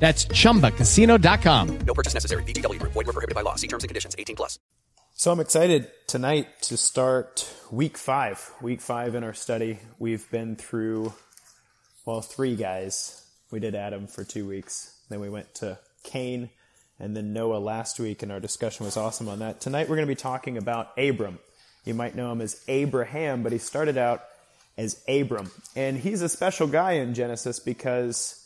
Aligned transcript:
That's 0.00 0.24
chumbacasino.com. 0.24 1.78
No 1.86 1.94
purchase 1.94 2.14
necessary. 2.14 2.42
VGW 2.44 2.80
Group. 2.80 2.92
Void 2.92 3.06
were 3.06 3.12
prohibited 3.12 3.34
by 3.34 3.42
law. 3.42 3.54
See 3.54 3.68
terms 3.68 3.84
and 3.84 3.88
conditions. 3.88 4.16
18 4.18 4.34
plus. 4.34 4.58
So 5.14 5.30
I'm 5.30 5.40
excited 5.40 5.90
tonight 6.06 6.48
to 6.62 6.78
start 6.78 7.46
week 7.70 7.98
five. 7.98 8.50
Week 8.62 8.80
five 8.80 9.14
in 9.14 9.22
our 9.22 9.34
study. 9.34 9.78
We've 9.98 10.28
been 10.30 10.56
through, 10.56 11.12
well, 12.06 12.22
three 12.22 12.56
guys. 12.56 13.22
We 13.50 13.60
did 13.60 13.74
Adam 13.74 14.06
for 14.06 14.24
two 14.24 14.48
weeks. 14.48 14.98
Then 15.10 15.20
we 15.20 15.28
went 15.28 15.54
to 15.56 15.78
Cain 16.04 16.48
and 16.98 17.14
then 17.14 17.34
Noah 17.34 17.58
last 17.58 18.00
week, 18.00 18.22
and 18.22 18.32
our 18.32 18.40
discussion 18.40 18.86
was 18.86 18.96
awesome 18.96 19.28
on 19.28 19.40
that. 19.40 19.60
Tonight 19.60 19.88
we're 19.88 19.96
going 19.96 20.06
to 20.06 20.14
be 20.14 20.14
talking 20.14 20.56
about 20.56 20.98
Abram. 20.98 21.38
You 21.84 21.94
might 21.94 22.14
know 22.14 22.32
him 22.32 22.40
as 22.40 22.62
Abraham, 22.68 23.42
but 23.42 23.52
he 23.52 23.58
started 23.58 23.98
out 23.98 24.22
as 24.78 25.02
Abram. 25.08 25.50
And 25.76 25.98
he's 25.98 26.22
a 26.22 26.28
special 26.30 26.66
guy 26.66 26.92
in 26.92 27.12
Genesis 27.12 27.58
because 27.58 28.39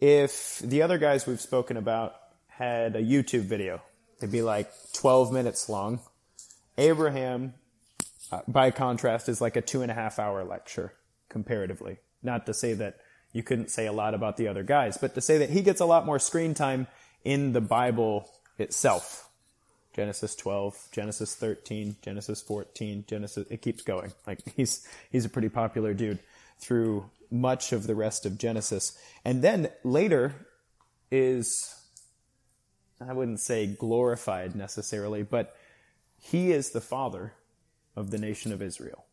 if 0.00 0.58
the 0.60 0.82
other 0.82 0.98
guys 0.98 1.26
we've 1.26 1.40
spoken 1.40 1.76
about 1.76 2.14
had 2.48 2.96
a 2.96 3.02
YouTube 3.02 3.42
video, 3.42 3.80
it'd 4.18 4.32
be 4.32 4.42
like 4.42 4.70
12 4.94 5.32
minutes 5.32 5.68
long. 5.68 6.00
Abraham, 6.76 7.54
uh, 8.30 8.40
by 8.46 8.70
contrast, 8.70 9.28
is 9.28 9.40
like 9.40 9.56
a 9.56 9.62
two 9.62 9.82
and 9.82 9.90
a 9.90 9.94
half 9.94 10.18
hour 10.18 10.44
lecture 10.44 10.92
comparatively. 11.28 11.98
Not 12.22 12.46
to 12.46 12.54
say 12.54 12.74
that 12.74 12.98
you 13.32 13.42
couldn't 13.42 13.70
say 13.70 13.86
a 13.86 13.92
lot 13.92 14.14
about 14.14 14.36
the 14.36 14.48
other 14.48 14.62
guys, 14.62 14.96
but 14.96 15.14
to 15.14 15.20
say 15.20 15.38
that 15.38 15.50
he 15.50 15.62
gets 15.62 15.80
a 15.80 15.86
lot 15.86 16.06
more 16.06 16.18
screen 16.18 16.54
time 16.54 16.86
in 17.24 17.52
the 17.52 17.60
Bible 17.60 18.28
itself. 18.58 19.28
Genesis 19.94 20.36
12, 20.36 20.88
Genesis 20.92 21.34
13, 21.34 21.96
Genesis 22.02 22.40
14, 22.40 23.04
Genesis, 23.08 23.46
it 23.50 23.60
keeps 23.62 23.82
going. 23.82 24.12
Like 24.26 24.40
he's, 24.54 24.86
he's 25.10 25.24
a 25.24 25.28
pretty 25.28 25.48
popular 25.48 25.92
dude 25.92 26.20
through 26.60 27.10
much 27.30 27.72
of 27.72 27.86
the 27.86 27.94
rest 27.94 28.26
of 28.26 28.38
Genesis. 28.38 28.98
And 29.24 29.42
then 29.42 29.70
later 29.84 30.46
is, 31.10 31.74
I 33.00 33.12
wouldn't 33.12 33.40
say 33.40 33.66
glorified 33.66 34.54
necessarily, 34.54 35.22
but 35.22 35.54
he 36.16 36.52
is 36.52 36.70
the 36.70 36.80
father 36.80 37.34
of 37.94 38.10
the 38.10 38.18
nation 38.18 38.52
of 38.52 38.62
Israel. 38.62 39.04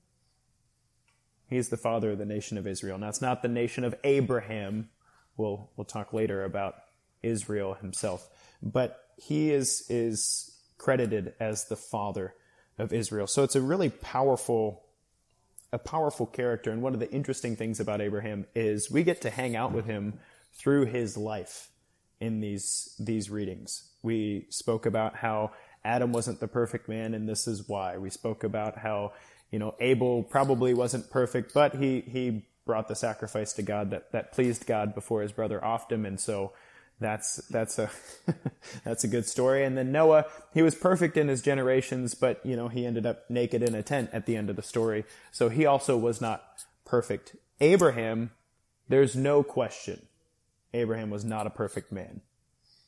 He 1.47 1.57
is 1.57 1.69
the 1.69 1.77
father 1.77 2.11
of 2.11 2.17
the 2.17 2.25
nation 2.25 2.57
of 2.57 2.65
Israel. 2.65 2.97
Now, 2.97 3.09
it's 3.09 3.21
not 3.21 3.41
the 3.41 3.47
nation 3.47 3.83
of 3.83 3.95
Abraham. 4.03 4.89
We'll, 5.37 5.69
we'll 5.75 5.85
talk 5.85 6.13
later 6.13 6.43
about 6.43 6.75
Israel 7.21 7.75
himself. 7.75 8.27
But 8.63 8.99
he 9.17 9.51
is, 9.51 9.85
is 9.89 10.59
credited 10.77 11.33
as 11.39 11.65
the 11.65 11.75
father 11.75 12.33
of 12.77 12.91
Israel. 12.91 13.27
So 13.27 13.43
it's 13.43 13.55
a 13.55 13.61
really 13.61 13.89
powerful 13.89 14.84
a 15.71 15.79
powerful 15.79 16.25
character. 16.25 16.71
And 16.71 16.81
one 16.81 16.93
of 16.93 16.99
the 16.99 17.11
interesting 17.11 17.55
things 17.55 17.79
about 17.79 18.01
Abraham 18.01 18.45
is 18.55 18.89
we 18.89 19.03
get 19.03 19.21
to 19.21 19.29
hang 19.29 19.55
out 19.55 19.71
with 19.71 19.85
him 19.85 20.19
through 20.53 20.85
his 20.85 21.17
life 21.17 21.69
in 22.19 22.39
these, 22.39 22.95
these 22.99 23.29
readings. 23.29 23.89
We 24.01 24.47
spoke 24.49 24.85
about 24.85 25.15
how 25.15 25.51
Adam 25.83 26.11
wasn't 26.11 26.39
the 26.39 26.47
perfect 26.47 26.87
man 26.87 27.13
and 27.13 27.27
this 27.27 27.47
is 27.47 27.67
why. 27.67 27.97
We 27.97 28.09
spoke 28.09 28.43
about 28.43 28.77
how, 28.77 29.13
you 29.51 29.59
know, 29.59 29.75
Abel 29.79 30.23
probably 30.23 30.73
wasn't 30.73 31.09
perfect, 31.09 31.53
but 31.53 31.75
he, 31.75 32.01
he 32.01 32.45
brought 32.65 32.87
the 32.87 32.95
sacrifice 32.95 33.53
to 33.53 33.61
God 33.61 33.91
that, 33.91 34.11
that 34.11 34.31
pleased 34.31 34.65
God 34.65 34.95
before 34.95 35.21
his 35.21 35.31
brother 35.31 35.59
Ophdim. 35.63 36.07
And 36.07 36.19
so 36.19 36.53
that's 36.99 37.37
that's 37.49 37.77
a 37.77 37.89
that's 38.83 39.03
a 39.03 39.07
good 39.07 39.25
story. 39.25 39.65
And 39.65 39.77
then 39.77 39.91
Noah, 39.91 40.25
he 40.53 40.61
was 40.61 40.75
perfect 40.75 41.17
in 41.17 41.27
his 41.27 41.41
generations, 41.41 42.13
but 42.13 42.45
you 42.45 42.55
know 42.55 42.67
he 42.67 42.85
ended 42.85 43.05
up 43.05 43.29
naked 43.29 43.61
in 43.61 43.75
a 43.75 43.83
tent 43.83 44.09
at 44.13 44.25
the 44.25 44.35
end 44.37 44.49
of 44.49 44.55
the 44.55 44.61
story, 44.61 45.03
so 45.31 45.49
he 45.49 45.65
also 45.65 45.97
was 45.97 46.21
not 46.21 46.63
perfect. 46.85 47.35
Abraham, 47.59 48.31
there's 48.87 49.15
no 49.15 49.43
question, 49.43 50.07
Abraham 50.73 51.09
was 51.09 51.25
not 51.25 51.47
a 51.47 51.51
perfect 51.51 51.91
man. 51.91 52.21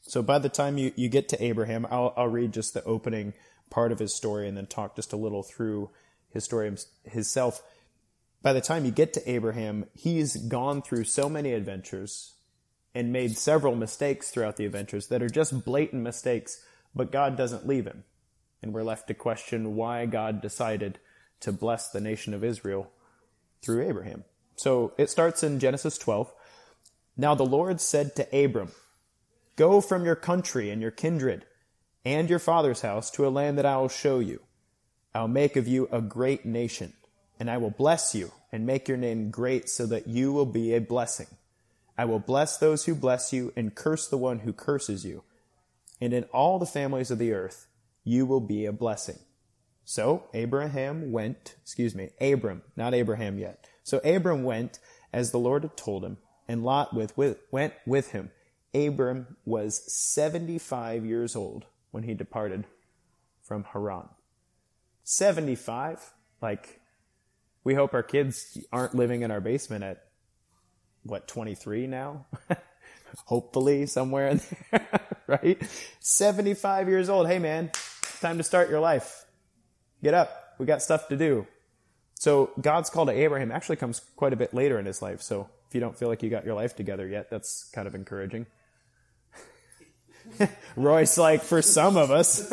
So 0.02 0.22
by 0.22 0.40
the 0.40 0.50
time 0.50 0.78
you, 0.78 0.94
you 0.96 1.10
get 1.10 1.28
to 1.30 1.44
Abraham, 1.44 1.86
I'll 1.92 2.14
I'll 2.16 2.28
read 2.30 2.54
just 2.54 2.74
the 2.74 2.84
opening 2.86 3.34
part 3.70 3.92
of 3.92 4.00
his 4.00 4.14
story 4.14 4.48
and 4.48 4.56
then 4.56 4.68
talk 4.68 4.96
just 4.96 5.12
a 5.12 5.18
little 5.18 5.44
through 5.44 5.90
his 6.30 6.46
story 6.46 6.74
himself. 7.04 7.62
By 8.42 8.54
the 8.54 8.62
time 8.62 8.86
you 8.86 8.92
get 8.92 9.12
to 9.14 9.30
Abraham, 9.30 9.88
he's 9.94 10.38
gone 10.38 10.82
through 10.82 11.06
so 11.06 11.28
many 11.28 11.52
adventures 11.52 12.36
and 12.98 13.14
made 13.14 13.38
several 13.38 13.76
mistakes 13.76 14.32
throughout 14.32 14.58
the 14.58 14.66
adventures 14.66 15.10
that 15.10 15.22
are 15.22 15.30
just 15.30 15.64
blatant 15.64 16.02
mistakes, 16.02 16.66
but 16.96 17.12
God 17.12 17.38
doesn't 17.38 17.68
leave 17.68 17.86
him. 17.86 18.04
And 18.64 18.74
we're 18.74 18.82
left 18.82 19.08
to 19.10 19.14
question 19.14 19.76
why 19.76 20.08
God 20.08 20.42
decided 20.42 20.98
to 21.42 21.52
bless 21.52 21.92
the 21.92 22.02
nation 22.02 22.34
of 22.34 22.44
Israel 22.44 22.90
through 23.62 23.88
Abraham. 23.88 24.24
So 24.56 24.94
it 24.98 25.12
starts 25.12 25.44
in 25.44 25.60
Genesis 25.60 26.00
12. 26.00 26.34
Now 27.16 27.36
the 27.36 27.46
Lord 27.46 27.80
said 27.80 28.16
to 28.16 28.44
Abram, 28.46 28.72
Go 29.58 29.80
from 29.80 30.04
your 30.04 30.16
country 30.16 30.72
and 30.72 30.82
your 30.82 30.90
kindred 30.90 31.46
and 32.04 32.28
your 32.28 32.40
father's 32.40 32.82
house 32.82 33.12
to 33.12 33.28
a 33.28 33.30
land 33.30 33.60
that 33.60 33.66
I 33.68 33.78
will 33.78 33.90
show 33.90 34.18
you. 34.18 34.42
I'll 35.14 35.28
make 35.28 35.56
of 35.56 35.68
you 35.68 35.88
a 35.92 36.02
great 36.02 36.48
nation, 36.48 36.94
and 37.40 37.48
I 37.48 37.58
will 37.58 37.70
bless 37.70 38.16
you 38.16 38.32
and 38.52 38.66
make 38.66 38.88
your 38.88 38.98
name 38.98 39.30
great 39.30 39.70
so 39.70 39.86
that 39.86 40.08
you 40.08 40.34
will 40.34 40.48
be 40.48 40.74
a 40.74 40.82
blessing. 40.82 41.28
I 41.98 42.06
will 42.06 42.20
bless 42.20 42.58
those 42.58 42.86
who 42.86 42.94
bless 42.94 43.34
you 43.34 43.52
and 43.56 43.74
curse 43.74 44.08
the 44.08 44.18
one 44.18 44.40
who 44.40 44.54
curses 44.54 45.04
you. 45.06 45.24
And 46.00 46.14
in 46.14 46.26
all 46.26 46.60
the 46.60 46.66
families 46.66 47.10
of 47.10 47.18
the 47.18 47.34
earth, 47.34 47.68
you 48.04 48.26
will 48.26 48.40
be 48.40 48.66
a 48.66 48.72
blessing. 48.72 49.18
So 49.84 50.26
Abraham 50.34 51.12
went, 51.12 51.56
excuse 51.64 51.96
me, 51.96 52.10
Abram, 52.22 52.62
not 52.76 52.94
Abraham 52.94 53.40
yet. 53.40 53.68
So 53.84 54.00
Abram 54.00 54.44
went 54.44 54.80
as 55.12 55.32
the 55.32 55.40
Lord 55.40 55.64
had 55.64 55.78
told 55.78 56.04
him, 56.04 56.18
and 56.48 56.64
Lot 56.64 56.94
with, 56.94 57.18
with, 57.18 57.38
went 57.52 57.74
with 57.86 58.12
him. 58.12 58.32
Abram 58.76 59.38
was 59.46 59.82
75 59.92 61.06
years 61.06 61.36
old 61.36 61.66
when 61.92 62.04
he 62.04 62.14
departed 62.14 62.66
from 63.42 63.64
Haran. 63.64 64.10
75? 65.04 66.14
Like, 66.42 66.82
we 67.64 67.74
hope 67.74 67.94
our 67.94 68.04
kids 68.04 68.58
aren't 68.72 68.94
living 68.94 69.22
in 69.22 69.32
our 69.32 69.42
basement 69.42 69.84
at 69.84 70.07
what 71.08 71.28
23 71.28 71.88
now? 71.88 72.26
Hopefully 73.26 73.86
somewhere 73.86 74.28
in 74.30 74.42
there 74.72 74.88
right? 75.28 75.62
75 76.00 76.90
years 76.90 77.10
old. 77.10 77.28
Hey 77.28 77.40
man 77.40 77.72
time 78.20 78.38
to 78.38 78.44
start 78.44 78.70
your 78.70 78.80
life. 78.80 79.26
Get 80.04 80.14
up. 80.14 80.56
We 80.58 80.66
got 80.66 80.82
stuff 80.82 81.08
to 81.10 81.18
do. 81.18 81.48
So 82.20 82.52
god's 82.60 82.90
call 82.90 83.06
to 83.06 83.12
abraham 83.12 83.52
actually 83.52 83.76
comes 83.78 84.02
quite 84.16 84.34
a 84.34 84.36
bit 84.36 84.54
later 84.54 84.80
in 84.80 84.86
his 84.86 85.02
life. 85.02 85.22
So 85.22 85.50
if 85.68 85.76
you 85.76 85.82
don't 85.82 85.98
feel 85.98 86.08
like 86.08 86.24
you 86.24 86.30
got 86.30 86.46
your 86.46 86.56
life 86.56 86.76
together 86.76 87.08
yet 87.08 87.30
that's 87.30 87.70
kind 87.74 87.88
of 87.88 87.96
encouraging. 87.96 88.48
Royce 90.76 91.18
like 91.18 91.42
for 91.42 91.62
some 91.62 91.96
of 91.96 92.12
us 92.12 92.52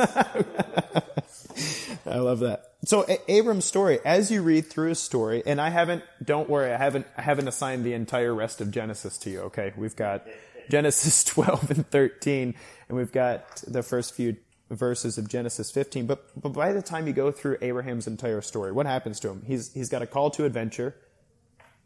i 2.07 2.19
love 2.19 2.41
that 2.41 2.75
so 2.87 3.07
Abram's 3.29 3.65
story, 3.65 3.99
as 4.05 4.31
you 4.31 4.43
read 4.43 4.67
through 4.67 4.91
his 4.91 4.99
story, 4.99 5.43
and 5.47 5.61
I 5.61 5.71
haven't, 5.71 6.05
don't 6.23 6.51
worry, 6.51 6.71
I 6.71 6.77
haven't, 6.77 7.07
I 7.17 7.23
haven't 7.23 7.49
assigned 7.49 7.85
the 7.85 7.95
entire 7.95 8.35
rest 8.35 8.61
of 8.61 8.71
Genesis 8.71 9.17
to 9.19 9.31
you, 9.31 9.41
okay? 9.43 9.73
We've 9.77 9.97
got 9.97 10.27
Genesis 10.71 11.25
12 11.25 11.71
and 11.71 11.91
13, 11.91 12.55
and 12.89 12.99
we've 12.99 13.13
got 13.13 13.63
the 13.67 13.83
first 13.83 14.15
few 14.15 14.37
verses 14.71 15.17
of 15.17 15.29
Genesis 15.29 15.71
15. 15.71 16.07
But, 16.07 16.25
but 16.41 16.51
by 16.51 16.73
the 16.73 16.83
time 16.83 17.07
you 17.07 17.15
go 17.15 17.31
through 17.31 17.57
Abraham's 17.63 18.07
entire 18.07 18.43
story, 18.43 18.71
what 18.71 18.87
happens 18.87 19.19
to 19.21 19.31
him? 19.31 19.43
He's, 19.47 19.73
he's 19.73 19.89
got 19.89 20.03
a 20.03 20.07
call 20.07 20.31
to 20.33 20.45
adventure, 20.45 20.95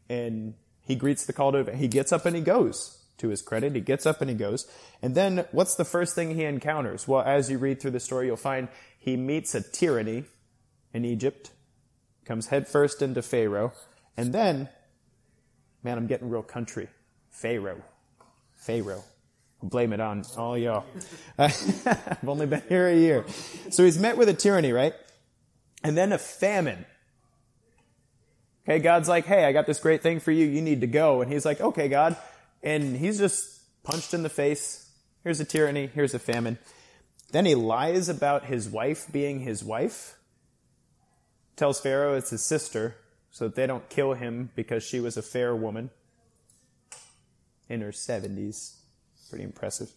and 0.09 0.55
he 0.85 0.97
greets 0.97 1.26
the 1.26 1.32
call 1.32 1.53
to, 1.53 1.59
adventure. 1.59 1.79
he 1.79 1.88
gets 1.88 2.12
up 2.12 2.26
and 2.26 2.35
he 2.35 2.43
goes 2.43 2.99
to 3.19 3.29
his 3.29 3.43
credit. 3.43 3.75
He 3.75 3.81
gets 3.81 4.06
up 4.06 4.20
and 4.20 4.31
he 4.31 4.37
goes. 4.37 4.67
And 5.03 5.15
then 5.15 5.44
what's 5.53 5.75
the 5.75 5.85
first 5.85 6.15
thing 6.15 6.35
he 6.35 6.44
encounters? 6.44 7.06
Well, 7.06 7.23
as 7.23 7.50
you 7.50 7.59
read 7.59 7.81
through 7.81 7.93
the 7.93 8.00
story, 8.00 8.26
you'll 8.26 8.37
find 8.37 8.69
he 8.99 9.17
meets 9.17 9.55
a 9.55 9.61
tyranny 9.61 10.25
in 10.93 11.05
Egypt, 11.05 11.50
comes 12.25 12.49
headfirst 12.49 13.03
into 13.03 13.23
Pharaoh, 13.23 13.73
and 14.17 14.32
then, 14.32 14.69
man, 15.82 15.99
I'm 15.99 16.06
getting 16.06 16.29
real 16.29 16.43
country. 16.43 16.88
Pharaoh. 17.31 17.82
Pharaoh. 18.56 19.05
I'll 19.62 19.69
blame 19.69 19.93
it 19.93 20.00
on 20.00 20.25
all 20.37 20.56
y'all. 20.56 20.85
I've 21.38 22.29
only 22.29 22.47
been 22.47 22.62
here 22.69 22.88
a 22.88 22.97
year. 22.97 23.25
So 23.70 23.85
he's 23.85 23.99
met 23.99 24.17
with 24.17 24.29
a 24.29 24.35
tyranny, 24.35 24.73
right? 24.73 24.94
And 25.82 25.97
then 25.97 26.12
a 26.12 26.19
famine. 26.19 26.85
Okay, 28.69 28.79
God's 28.81 29.09
like, 29.09 29.25
hey, 29.25 29.44
I 29.44 29.53
got 29.53 29.67
this 29.67 29.81
great 29.81 30.03
thing 30.03 30.20
for 30.20 30.31
you. 30.31 30.47
You 30.47 30.61
need 30.61 30.82
to 30.82 30.87
go. 30.87 31.23
And 31.23 31.32
he's 31.32 31.44
like, 31.44 31.61
okay, 31.61 31.88
God. 31.88 32.17
And 32.62 32.96
he's 32.96 33.19
just 33.19 33.60
punched 33.82 34.14
in 34.14 34.22
the 34.22 34.28
face. 34.28 34.90
Here's 35.25 35.40
a 35.40 35.44
tyranny. 35.44 35.90
Here's 35.93 36.14
a 36.14 36.19
famine. 36.19 36.58
Then 37.31 37.44
he 37.44 37.55
lies 37.55 38.08
about 38.08 38.46
his 38.46 38.69
wife 38.69 39.06
being 39.10 39.40
his 39.40 39.62
wife. 39.62 40.16
Tells 41.56 41.81
Pharaoh 41.81 42.14
it's 42.14 42.31
his 42.31 42.44
sister 42.44 42.96
so 43.31 43.46
that 43.46 43.55
they 43.55 43.66
don't 43.66 43.88
kill 43.88 44.14
him 44.14 44.50
because 44.55 44.82
she 44.82 45.00
was 45.00 45.16
a 45.16 45.22
fair 45.22 45.55
woman 45.55 45.90
in 47.69 47.81
her 47.81 47.90
70s. 47.90 48.76
Pretty 49.28 49.44
impressive. 49.44 49.93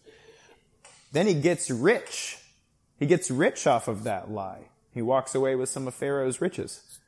Then 1.12 1.26
he 1.26 1.34
gets 1.34 1.70
rich. 1.70 2.38
He 2.98 3.06
gets 3.06 3.30
rich 3.30 3.66
off 3.66 3.88
of 3.88 4.04
that 4.04 4.30
lie. 4.30 4.68
He 4.92 5.00
walks 5.00 5.34
away 5.34 5.54
with 5.54 5.68
some 5.68 5.88
of 5.88 5.94
Pharaoh's 5.94 6.40
riches. 6.40 6.98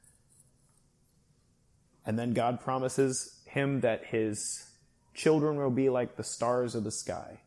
And 2.07 2.19
then 2.19 2.33
God 2.33 2.61
promises 2.61 3.41
him 3.47 3.81
that 3.81 4.07
his 4.07 4.71
children 5.15 5.57
will 5.57 5.71
be 5.71 5.89
like 5.89 6.17
the 6.17 6.25
stars 6.25 6.75
of 6.75 6.85
the 6.85 6.91
sky. 6.91 7.41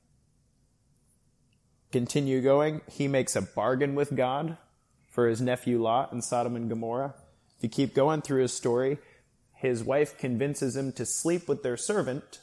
Continue 1.92 2.42
going. 2.42 2.82
He 2.90 3.08
makes 3.08 3.36
a 3.36 3.42
bargain 3.42 3.96
with 3.96 4.16
God 4.16 4.58
for 5.10 5.28
his 5.28 5.42
nephew 5.42 5.82
Lot 5.82 6.12
in 6.12 6.22
Sodom 6.22 6.56
and 6.56 6.70
Gomorrah. 6.70 7.16
If 7.58 7.64
you 7.64 7.70
keep 7.70 7.94
going 7.94 8.22
through 8.22 8.42
his 8.42 8.54
story, 8.54 9.00
his 9.56 9.84
wife 9.84 10.18
convinces 10.18 10.76
him 10.76 10.92
to 10.94 11.06
sleep 11.06 11.48
with 11.48 11.64
their 11.64 11.78
servant 11.78 12.40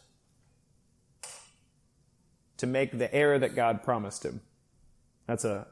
to 2.56 2.66
make 2.66 2.98
the 2.98 3.14
heir 3.14 3.38
that 3.38 3.54
God 3.54 3.82
promised 3.82 4.24
him. 4.24 4.40
That's 5.26 5.44
a, 5.44 5.66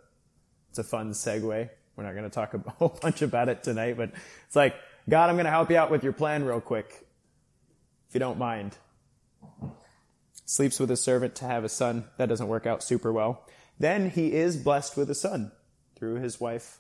it's 0.71 0.79
a 0.79 0.85
fun 0.85 1.13
segue. 1.13 1.71
We're 1.97 2.05
not 2.05 2.13
going 2.13 2.25
to 2.25 2.31
talk 2.31 2.55
a 2.55 2.59
whole 2.79 2.97
bunch 3.01 3.23
about 3.23 3.49
it 3.49 3.63
tonight, 3.63 3.97
but 3.97 4.13
it's 4.47 4.57
like, 4.57 4.75
God, 5.09 5.29
I'm 5.29 5.37
going 5.37 5.47
to 5.47 5.51
help 5.51 5.71
you 5.71 5.77
out 5.77 5.91
with 5.91 6.05
your 6.05 6.13
plan 6.13 6.45
real 6.45 6.61
quick. 6.61 7.07
If 8.09 8.15
you 8.15 8.21
don't 8.21 8.39
mind. 8.39 8.77
Sleeps 10.45 10.81
with 10.81 10.91
a 10.91 10.97
servant 10.97 11.35
to 11.37 11.45
have 11.45 11.65
a 11.65 11.69
son. 11.69 12.05
That 12.17 12.29
doesn't 12.29 12.49
work 12.49 12.67
out 12.67 12.83
super 12.83 13.13
well. 13.13 13.47
Then 13.79 14.11
he 14.11 14.33
is 14.33 14.57
blessed 14.57 14.97
with 14.97 15.11
a 15.11 15.15
son 15.15 15.53
through 15.97 16.17
his 16.17 16.41
wife, 16.41 16.79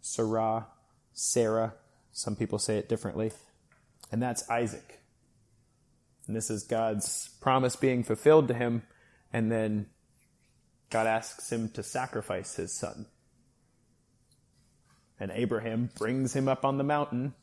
Sarah, 0.00 0.66
Sarah. 1.12 1.74
Some 2.12 2.36
people 2.36 2.58
say 2.58 2.78
it 2.78 2.88
differently. 2.88 3.32
And 4.12 4.22
that's 4.22 4.48
Isaac. 4.50 5.00
And 6.26 6.36
this 6.36 6.50
is 6.50 6.64
God's 6.64 7.30
promise 7.40 7.76
being 7.76 8.04
fulfilled 8.04 8.48
to 8.48 8.54
him. 8.54 8.82
And 9.32 9.50
then 9.50 9.86
God 10.90 11.06
asks 11.06 11.50
him 11.50 11.68
to 11.70 11.82
sacrifice 11.82 12.56
his 12.56 12.76
son. 12.76 13.06
And 15.18 15.30
Abraham 15.32 15.90
brings 15.98 16.34
him 16.34 16.48
up 16.48 16.64
on 16.64 16.78
the 16.78 16.84
mountain 16.84 17.34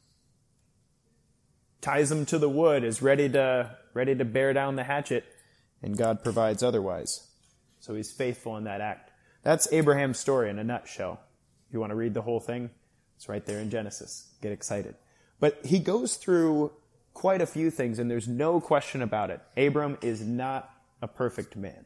ties 1.82 2.12
him 2.12 2.26
to 2.26 2.38
the 2.38 2.50
wood, 2.50 2.84
is 2.84 3.02
ready 3.02 3.30
to, 3.30 3.76
ready 3.94 4.16
to 4.16 4.26
bear 4.26 4.54
down 4.54 4.76
the 4.76 4.84
hatchet, 4.84 5.26
and 5.82 5.98
God 5.98 6.24
provides 6.24 6.64
otherwise. 6.64 7.28
So 7.80 7.96
he's 7.96 8.12
faithful 8.12 8.58
in 8.58 8.66
that 8.66 8.82
act. 8.82 9.12
That's 9.44 9.72
Abraham's 9.72 10.20
story 10.20 10.50
in 10.50 10.60
a 10.60 10.64
nutshell. 10.64 11.20
If 11.68 11.74
you 11.74 11.80
want 11.80 11.92
to 11.92 11.96
read 11.96 12.14
the 12.14 12.22
whole 12.22 12.40
thing, 12.40 12.70
it's 13.16 13.30
right 13.30 13.46
there 13.46 13.60
in 13.60 13.70
Genesis. 13.70 14.34
Get 14.42 14.52
excited. 14.52 14.96
But 15.40 15.66
he 15.66 15.80
goes 15.80 16.16
through 16.16 16.72
quite 17.14 17.42
a 17.42 17.46
few 17.46 17.72
things, 17.72 18.00
and 18.00 18.10
there's 18.10 18.28
no 18.28 18.60
question 18.60 19.02
about 19.02 19.30
it. 19.30 19.42
Abram 19.56 19.98
is 20.02 20.22
not 20.22 20.70
a 21.02 21.08
perfect 21.08 21.56
man. 21.56 21.86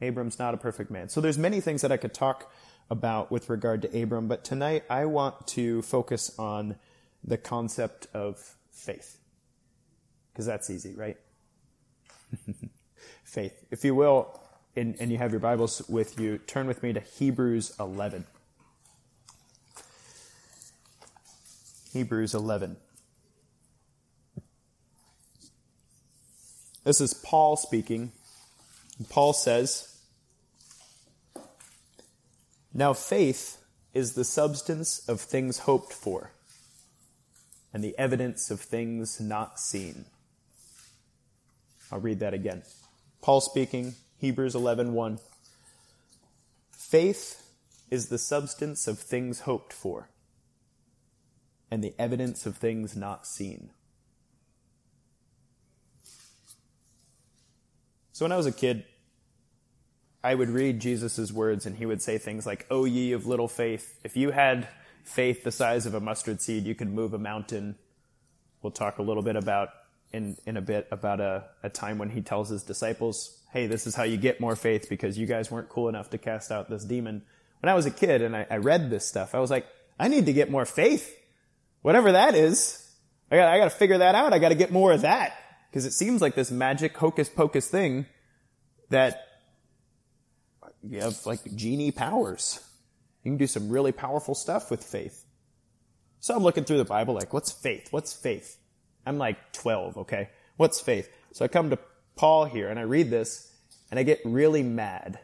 Abram's 0.00 0.38
not 0.38 0.54
a 0.54 0.56
perfect 0.56 0.90
man. 0.90 1.08
So 1.08 1.20
there's 1.20 1.38
many 1.38 1.60
things 1.60 1.82
that 1.82 1.92
I 1.92 1.96
could 1.96 2.14
talk 2.14 2.52
about 2.90 3.30
with 3.30 3.48
regard 3.48 3.82
to 3.82 4.02
Abram, 4.02 4.28
but 4.28 4.44
tonight 4.44 4.84
I 4.90 5.04
want 5.06 5.46
to 5.48 5.82
focus 5.82 6.32
on 6.38 6.76
the 7.24 7.38
concept 7.38 8.08
of 8.12 8.56
faith. 8.70 9.18
Because 10.32 10.46
that's 10.46 10.70
easy, 10.70 10.94
right? 10.94 11.16
faith. 13.24 13.64
If 13.70 13.84
you 13.84 13.94
will, 13.94 14.40
and, 14.76 14.96
and 15.00 15.10
you 15.10 15.18
have 15.18 15.30
your 15.30 15.40
Bibles 15.40 15.82
with 15.88 16.18
you, 16.18 16.38
turn 16.38 16.66
with 16.66 16.82
me 16.82 16.92
to 16.92 17.00
Hebrews 17.00 17.74
11. 17.78 18.26
Hebrews 21.92 22.34
11. 22.34 22.76
This 26.84 27.00
is 27.00 27.14
Paul 27.14 27.56
speaking. 27.56 28.12
Paul 29.08 29.32
says, 29.32 29.94
Now 32.74 32.92
faith 32.92 33.58
is 33.94 34.14
the 34.14 34.24
substance 34.24 35.06
of 35.08 35.20
things 35.20 35.60
hoped 35.60 35.92
for 35.92 36.32
and 37.72 37.82
the 37.82 37.96
evidence 37.98 38.50
of 38.50 38.60
things 38.60 39.20
not 39.20 39.58
seen. 39.58 40.06
I'll 41.92 42.00
read 42.00 42.20
that 42.20 42.32
again. 42.32 42.62
Paul 43.20 43.42
speaking, 43.42 43.94
Hebrews 44.16 44.54
11:1. 44.54 45.20
Faith 46.70 47.42
is 47.90 48.08
the 48.08 48.18
substance 48.18 48.88
of 48.88 48.98
things 48.98 49.40
hoped 49.40 49.72
for 49.72 50.08
and 51.70 51.84
the 51.84 51.94
evidence 51.98 52.46
of 52.46 52.56
things 52.56 52.96
not 52.96 53.26
seen. 53.26 53.70
So 58.12 58.24
when 58.24 58.32
I 58.32 58.36
was 58.36 58.46
a 58.46 58.52
kid, 58.52 58.84
I 60.24 60.34
would 60.34 60.48
read 60.48 60.80
Jesus' 60.80 61.32
words 61.32 61.66
and 61.66 61.76
he 61.76 61.86
would 61.86 62.00
say 62.00 62.16
things 62.16 62.46
like, 62.46 62.66
O 62.70 62.84
ye 62.84 63.12
of 63.12 63.26
little 63.26 63.48
faith, 63.48 63.98
if 64.04 64.16
you 64.16 64.30
had 64.30 64.68
faith 65.02 65.44
the 65.44 65.50
size 65.50 65.84
of 65.84 65.94
a 65.94 66.00
mustard 66.00 66.40
seed, 66.40 66.64
you 66.64 66.74
could 66.74 66.92
move 66.92 67.12
a 67.12 67.18
mountain. 67.18 67.76
We'll 68.62 68.70
talk 68.70 68.98
a 68.98 69.02
little 69.02 69.22
bit 69.22 69.36
about 69.36 69.70
in, 70.12 70.36
in 70.46 70.56
a 70.56 70.60
bit 70.60 70.88
about 70.90 71.20
a, 71.20 71.44
a 71.62 71.70
time 71.70 71.98
when 71.98 72.10
he 72.10 72.20
tells 72.20 72.48
his 72.48 72.62
disciples, 72.62 73.38
hey, 73.52 73.66
this 73.66 73.86
is 73.86 73.94
how 73.94 74.02
you 74.02 74.16
get 74.16 74.40
more 74.40 74.56
faith 74.56 74.88
because 74.88 75.18
you 75.18 75.26
guys 75.26 75.50
weren't 75.50 75.68
cool 75.68 75.88
enough 75.88 76.10
to 76.10 76.18
cast 76.18 76.50
out 76.50 76.70
this 76.70 76.84
demon. 76.84 77.22
When 77.60 77.70
I 77.70 77.74
was 77.74 77.86
a 77.86 77.90
kid 77.90 78.22
and 78.22 78.36
I, 78.36 78.46
I 78.50 78.56
read 78.56 78.90
this 78.90 79.06
stuff, 79.06 79.34
I 79.34 79.38
was 79.38 79.50
like, 79.50 79.66
I 79.98 80.08
need 80.08 80.26
to 80.26 80.32
get 80.32 80.50
more 80.50 80.64
faith. 80.64 81.16
Whatever 81.82 82.12
that 82.12 82.34
is. 82.34 82.78
I 83.30 83.36
got, 83.36 83.48
I 83.48 83.58
got 83.58 83.64
to 83.64 83.76
figure 83.76 83.98
that 83.98 84.14
out. 84.14 84.32
I 84.32 84.38
got 84.38 84.50
to 84.50 84.54
get 84.54 84.72
more 84.72 84.92
of 84.92 85.02
that. 85.02 85.34
Because 85.70 85.84
it 85.84 85.92
seems 85.92 86.20
like 86.20 86.34
this 86.34 86.50
magic 86.50 86.96
hocus 86.96 87.28
pocus 87.28 87.68
thing 87.68 88.06
that 88.90 89.22
you 90.82 91.00
have 91.00 91.24
like 91.24 91.54
genie 91.54 91.92
powers. 91.92 92.60
You 93.22 93.30
can 93.30 93.38
do 93.38 93.46
some 93.46 93.70
really 93.70 93.92
powerful 93.92 94.34
stuff 94.34 94.70
with 94.70 94.84
faith. 94.84 95.24
So 96.20 96.36
I'm 96.36 96.42
looking 96.42 96.64
through 96.64 96.78
the 96.78 96.84
Bible 96.84 97.14
like, 97.14 97.32
what's 97.32 97.50
faith? 97.50 97.88
What's 97.90 98.12
faith? 98.12 98.58
I'm 99.06 99.18
like 99.18 99.52
12, 99.52 99.98
okay? 99.98 100.30
What's 100.56 100.80
faith? 100.80 101.08
So 101.32 101.44
I 101.44 101.48
come 101.48 101.70
to 101.70 101.78
Paul 102.16 102.44
here 102.44 102.68
and 102.68 102.78
I 102.78 102.82
read 102.82 103.10
this 103.10 103.52
and 103.90 103.98
I 103.98 104.02
get 104.02 104.20
really 104.24 104.62
mad. 104.62 105.18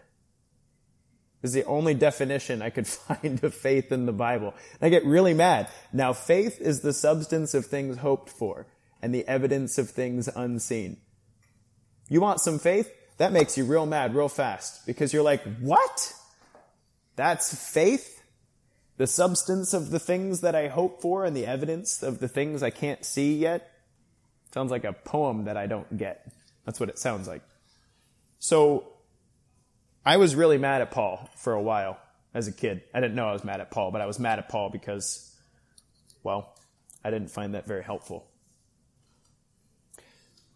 This 1.41 1.51
is 1.51 1.55
the 1.55 1.65
only 1.65 1.95
definition 1.95 2.63
I 2.63 2.71
could 2.71 2.87
find 2.87 3.43
of 3.45 3.55
faith 3.55 3.93
in 3.93 4.07
the 4.07 4.13
Bible. 4.13 4.55
And 4.81 4.87
I 4.87 4.89
get 4.89 5.05
really 5.05 5.35
mad. 5.35 5.69
Now 5.93 6.13
faith 6.13 6.61
is 6.61 6.81
the 6.81 6.93
substance 6.93 7.55
of 7.55 7.67
things 7.67 7.99
hoped 7.99 8.31
for 8.31 8.67
and 9.01 9.15
the 9.15 9.27
evidence 9.29 9.79
of 9.79 9.91
things 9.91 10.29
unseen. 10.29 10.99
You 12.09 12.21
want 12.21 12.41
some 12.41 12.59
faith? 12.59 12.93
That 13.19 13.33
makes 13.33 13.59
you 13.59 13.65
real 13.65 13.87
mad 13.87 14.15
real 14.15 14.29
fast 14.29 14.87
because 14.87 15.13
you're 15.13 15.23
like, 15.23 15.43
what? 15.59 16.15
That's 17.17 17.73
faith? 17.73 18.18
The 18.99 19.07
substance 19.07 19.73
of 19.73 19.91
the 19.91 19.99
things 19.99 20.43
that 20.43 20.55
I 20.55 20.69
hope 20.69 21.01
for 21.01 21.25
and 21.25 21.35
the 21.35 21.47
evidence 21.47 22.03
of 22.03 22.19
the 22.19 22.29
things 22.29 22.63
I 22.63 22.71
can't 22.71 23.05
see 23.05 23.35
yet? 23.35 23.71
Sounds 24.53 24.71
like 24.71 24.85
a 24.85 24.93
poem 24.93 25.45
that 25.45 25.57
I 25.57 25.67
don't 25.67 25.97
get. 25.97 26.31
That's 26.67 26.81
what 26.81 26.89
it 26.89 26.99
sounds 26.99 27.27
like. 27.27 27.43
So, 28.39 28.89
I 30.05 30.17
was 30.17 30.35
really 30.35 30.59
mad 30.59 30.83
at 30.83 30.91
Paul 30.91 31.29
for 31.37 31.53
a 31.53 31.63
while 31.63 31.99
as 32.35 32.49
a 32.49 32.53
kid. 32.53 32.83
I 32.95 33.01
didn't 33.01 33.15
know 33.15 33.29
I 33.29 33.33
was 33.33 33.45
mad 33.45 33.61
at 33.61 33.71
Paul, 33.71 33.91
but 33.91 34.01
I 34.01 34.07
was 34.07 34.19
mad 34.19 34.39
at 34.39 34.49
Paul 34.49 34.71
because, 34.71 35.35
well, 36.23 36.55
I 37.05 37.11
didn't 37.11 37.31
find 37.31 37.55
that 37.55 37.67
very 37.67 37.85
helpful. 37.85 38.27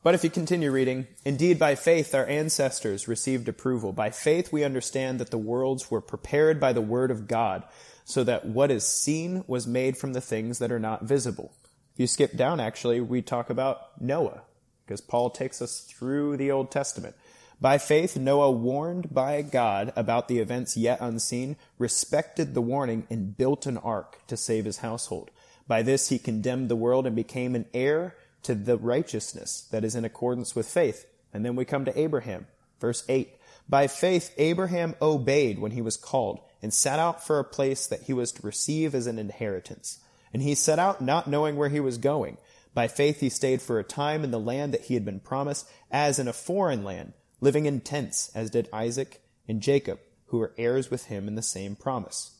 But 0.02 0.14
if 0.14 0.24
you 0.24 0.30
continue 0.30 0.72
reading, 0.72 1.06
indeed 1.24 1.58
by 1.58 1.76
faith 1.76 2.12
our 2.14 2.26
ancestors 2.26 3.06
received 3.06 3.48
approval. 3.48 3.92
By 3.92 4.10
faith 4.10 4.52
we 4.52 4.64
understand 4.64 5.20
that 5.20 5.30
the 5.30 5.38
worlds 5.38 5.90
were 5.90 6.00
prepared 6.00 6.58
by 6.58 6.72
the 6.72 6.80
word 6.80 7.12
of 7.12 7.28
God, 7.28 7.62
so 8.04 8.24
that 8.24 8.44
what 8.46 8.70
is 8.70 8.86
seen 8.86 9.44
was 9.46 9.66
made 9.66 9.96
from 9.96 10.12
the 10.12 10.20
things 10.20 10.58
that 10.58 10.72
are 10.72 10.80
not 10.80 11.04
visible. 11.04 11.52
If 11.94 12.00
you 12.00 12.06
skip 12.06 12.36
down, 12.36 12.60
actually, 12.60 13.00
we 13.00 13.22
talk 13.22 13.50
about 13.50 14.00
Noah, 14.00 14.42
because 14.84 15.00
Paul 15.00 15.30
takes 15.30 15.60
us 15.60 15.80
through 15.80 16.36
the 16.36 16.50
Old 16.50 16.70
Testament. 16.70 17.14
By 17.60 17.78
faith, 17.78 18.16
Noah, 18.16 18.50
warned 18.50 19.14
by 19.14 19.40
God 19.42 19.92
about 19.94 20.26
the 20.26 20.38
events 20.38 20.76
yet 20.76 21.00
unseen, 21.00 21.56
respected 21.78 22.54
the 22.54 22.60
warning 22.60 23.06
and 23.08 23.36
built 23.36 23.66
an 23.66 23.78
ark 23.78 24.18
to 24.26 24.36
save 24.36 24.64
his 24.64 24.78
household. 24.78 25.30
By 25.68 25.82
this, 25.82 26.08
he 26.08 26.18
condemned 26.18 26.68
the 26.68 26.76
world 26.76 27.06
and 27.06 27.14
became 27.14 27.54
an 27.54 27.66
heir 27.72 28.16
to 28.42 28.54
the 28.56 28.76
righteousness 28.76 29.68
that 29.70 29.84
is 29.84 29.94
in 29.94 30.04
accordance 30.04 30.56
with 30.56 30.66
faith. 30.66 31.06
And 31.32 31.44
then 31.44 31.54
we 31.54 31.64
come 31.64 31.84
to 31.84 31.96
Abraham. 31.98 32.48
Verse 32.80 33.04
8. 33.08 33.32
By 33.68 33.86
faith, 33.86 34.34
Abraham 34.38 34.96
obeyed 35.00 35.60
when 35.60 35.70
he 35.70 35.82
was 35.82 35.96
called 35.96 36.40
and 36.62 36.72
set 36.72 36.98
out 36.98 37.26
for 37.26 37.38
a 37.38 37.44
place 37.44 37.86
that 37.86 38.02
he 38.02 38.12
was 38.12 38.32
to 38.32 38.46
receive 38.46 38.94
as 38.94 39.06
an 39.06 39.18
inheritance. 39.18 39.98
And 40.32 40.42
he 40.42 40.54
set 40.54 40.78
out 40.78 41.02
not 41.02 41.26
knowing 41.26 41.56
where 41.56 41.68
he 41.68 41.80
was 41.80 41.98
going. 41.98 42.38
By 42.72 42.88
faith, 42.88 43.20
he 43.20 43.28
stayed 43.28 43.60
for 43.60 43.78
a 43.78 43.84
time 43.84 44.24
in 44.24 44.30
the 44.30 44.40
land 44.40 44.72
that 44.72 44.82
he 44.82 44.94
had 44.94 45.04
been 45.04 45.20
promised, 45.20 45.68
as 45.90 46.18
in 46.18 46.28
a 46.28 46.32
foreign 46.32 46.84
land 46.84 47.12
living 47.42 47.66
in 47.66 47.80
tents, 47.80 48.30
as 48.34 48.48
did 48.50 48.68
Isaac 48.72 49.20
and 49.46 49.60
Jacob, 49.60 49.98
who 50.26 50.38
were 50.38 50.54
heirs 50.56 50.90
with 50.90 51.06
him 51.06 51.26
in 51.28 51.34
the 51.34 51.42
same 51.42 51.74
promise. 51.74 52.38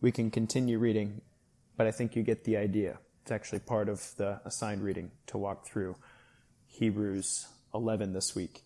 We 0.00 0.10
can 0.10 0.30
continue 0.30 0.78
reading, 0.78 1.22
but 1.76 1.86
I 1.86 1.92
think 1.92 2.16
you 2.16 2.22
get 2.22 2.44
the 2.44 2.56
idea. 2.56 2.98
It's 3.22 3.30
actually 3.30 3.60
part 3.60 3.88
of 3.88 4.14
the 4.16 4.40
assigned 4.44 4.82
reading 4.82 5.12
to 5.28 5.38
walk 5.38 5.64
through 5.64 5.96
Hebrews 6.66 7.46
11 7.72 8.12
this 8.12 8.34
week. 8.34 8.64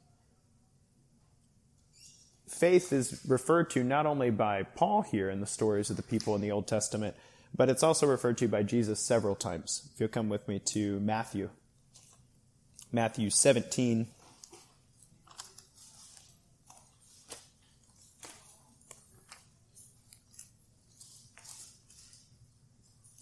Faith 2.48 2.92
is 2.92 3.20
referred 3.28 3.70
to 3.70 3.84
not 3.84 4.06
only 4.06 4.30
by 4.30 4.62
Paul 4.62 5.02
here 5.02 5.28
in 5.28 5.40
the 5.40 5.46
stories 5.46 5.90
of 5.90 5.96
the 5.96 6.02
people 6.02 6.34
in 6.34 6.40
the 6.40 6.50
Old 6.50 6.66
Testament, 6.66 7.14
but 7.54 7.68
it's 7.68 7.82
also 7.82 8.06
referred 8.06 8.38
to 8.38 8.48
by 8.48 8.62
Jesus 8.62 9.00
several 9.00 9.34
times. 9.34 9.88
If 9.92 10.00
you'll 10.00 10.08
come 10.08 10.28
with 10.28 10.48
me 10.48 10.58
to 10.66 10.98
Matthew, 11.00 11.50
Matthew 12.90 13.30
17, 13.30 14.08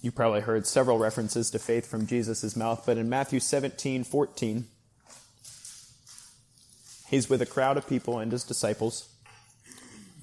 You 0.03 0.13
probably 0.13 0.43
heard 0.43 0.69
several 0.69 0.99
references 0.99 1.51
to 1.51 1.59
faith 1.59 1.85
from 1.85 2.07
Jesus' 2.07 2.55
mouth, 2.55 2.85
but 2.87 2.97
in 2.97 3.09
Matthew 3.09 3.41
17, 3.41 4.05
14, 4.05 4.69
he's 7.09 7.29
with 7.29 7.43
a 7.43 7.47
crowd 7.47 7.77
of 7.77 7.89
people 7.89 8.21
and 8.21 8.31
his 8.31 8.45
disciples. 8.45 9.09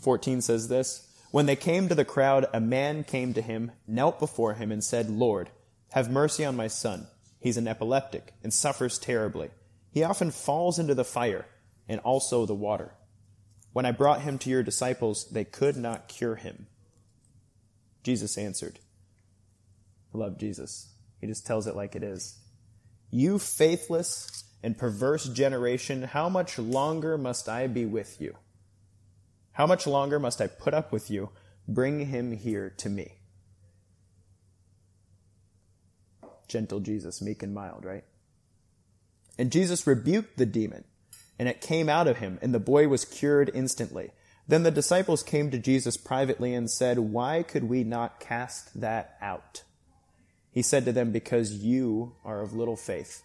14 0.04 0.42
says 0.42 0.68
this 0.68 1.08
When 1.32 1.46
they 1.46 1.56
came 1.56 1.88
to 1.88 1.96
the 1.96 2.06
crowd, 2.06 2.46
a 2.54 2.60
man 2.60 3.04
came 3.04 3.34
to 3.34 3.42
him, 3.42 3.72
knelt 3.88 4.20
before 4.20 4.54
him, 4.54 4.72
and 4.72 4.84
said, 4.84 5.10
Lord, 5.10 5.50
have 5.92 6.12
mercy 6.12 6.44
on 6.44 6.56
my 6.56 6.68
son. 6.68 7.08
He's 7.40 7.58
an 7.58 7.68
epileptic 7.68 8.34
and 8.44 8.54
suffers 8.54 9.00
terribly. 9.00 9.50
He 9.92 10.04
often 10.04 10.32
falls 10.32 10.80
into 10.80 10.96
the 10.96 11.04
fire 11.04 11.46
and 11.88 12.00
also 12.02 12.46
the 12.46 12.56
water. 12.56 12.94
When 13.74 13.86
I 13.86 13.92
brought 13.92 14.22
him 14.22 14.38
to 14.40 14.50
your 14.50 14.64
disciples, 14.64 15.30
they 15.30 15.44
could 15.44 15.78
not 15.78 16.08
cure 16.08 16.36
him. 16.36 16.68
Jesus 18.04 18.38
answered, 18.38 18.80
I 20.14 20.18
love 20.18 20.38
Jesus. 20.38 20.90
He 21.20 21.28
just 21.28 21.46
tells 21.46 21.68
it 21.68 21.76
like 21.76 21.96
it 21.96 22.04
is. 22.04 22.38
You 23.10 23.40
faithless 23.40 24.44
and 24.62 24.78
perverse 24.78 25.28
generation, 25.28 26.04
how 26.04 26.30
much 26.30 26.58
longer 26.58 27.18
must 27.18 27.50
I 27.50 27.68
be 27.68 27.86
with 27.86 28.20
you? 28.22 28.36
How 29.54 29.68
much 29.68 29.88
longer 29.88 30.20
must 30.20 30.42
I 30.42 30.48
put 30.48 30.74
up 30.74 30.92
with 30.92 31.10
you? 31.10 31.30
Bring 31.68 32.08
him 32.08 32.32
here 32.32 32.74
to 32.78 32.90
me. 32.90 33.14
Gentle 36.48 36.82
Jesus, 36.82 37.22
meek 37.22 37.42
and 37.42 37.54
mild, 37.54 37.86
right? 37.86 38.04
And 39.38 39.52
Jesus 39.52 39.88
rebuked 39.88 40.38
the 40.38 40.46
demon, 40.46 40.84
and 41.40 41.48
it 41.48 41.62
came 41.62 41.90
out 41.90 42.08
of 42.08 42.18
him, 42.18 42.38
and 42.42 42.54
the 42.54 42.60
boy 42.60 42.88
was 42.88 43.06
cured 43.06 43.50
instantly. 43.54 44.12
Then 44.48 44.64
the 44.64 44.72
disciples 44.72 45.24
came 45.24 45.50
to 45.52 45.58
Jesus 45.58 45.98
privately 45.98 46.54
and 46.54 46.70
said, 46.70 47.00
Why 47.00 47.44
could 47.44 47.64
we 47.64 47.84
not 47.84 48.20
cast 48.20 48.80
that 48.80 49.18
out? 49.22 49.64
He 50.52 50.62
said 50.62 50.86
to 50.86 50.92
them, 50.92 51.12
Because 51.12 51.54
you 51.54 52.16
are 52.26 52.42
of 52.42 52.54
little 52.54 52.76
faith. 52.76 53.24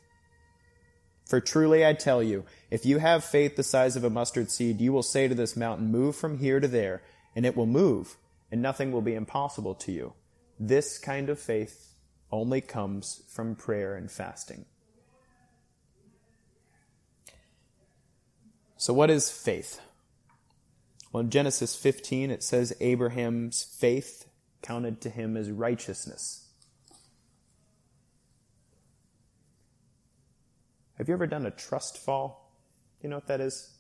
For 1.28 1.42
truly 1.42 1.87
I 1.87 1.92
tell 1.92 2.23
you, 2.23 2.44
if 2.70 2.87
you 2.87 2.99
have 2.99 3.23
faith 3.23 3.56
the 3.56 3.62
size 3.62 3.97
of 3.97 4.02
a 4.02 4.08
mustard 4.08 4.50
seed, 4.50 4.80
you 4.80 4.94
will 4.94 5.02
say 5.02 5.28
to 5.28 5.35
this 5.35 5.56
mountain, 5.56 5.92
Move 5.92 6.16
from 6.16 6.38
here 6.38 6.58
to 6.58 6.66
there, 6.66 7.02
and 7.37 7.44
it 7.44 7.54
will 7.54 7.66
move, 7.66 8.16
and 8.50 8.62
nothing 8.62 8.92
will 8.92 9.02
be 9.02 9.14
impossible 9.14 9.75
to 9.75 9.92
you. 9.92 10.14
This 10.58 10.99
kind 10.99 11.28
of 11.28 11.38
faith 11.38 11.92
only 12.32 12.62
comes 12.62 13.23
from 13.28 13.56
prayer 13.56 13.94
and 13.94 14.11
fasting. 14.11 14.64
So, 18.78 18.94
what 18.94 19.11
is 19.11 19.30
faith? 19.30 19.82
Well, 21.12 21.23
in 21.23 21.30
Genesis 21.30 21.76
15, 21.76 22.30
it 22.30 22.42
says 22.42 22.75
Abraham's 22.80 23.64
faith 23.64 24.28
counted 24.62 25.02
to 25.02 25.11
him 25.11 25.37
as 25.37 25.50
righteousness. 25.50 26.47
Have 30.98 31.08
you 31.08 31.14
ever 31.14 31.26
done 31.26 31.46
a 31.46 31.50
trust 31.50 31.98
fall? 31.98 32.52
Do 33.00 33.06
you 33.06 33.10
know 33.10 33.16
what 33.16 33.28
that 33.28 33.40
is? 33.40 33.72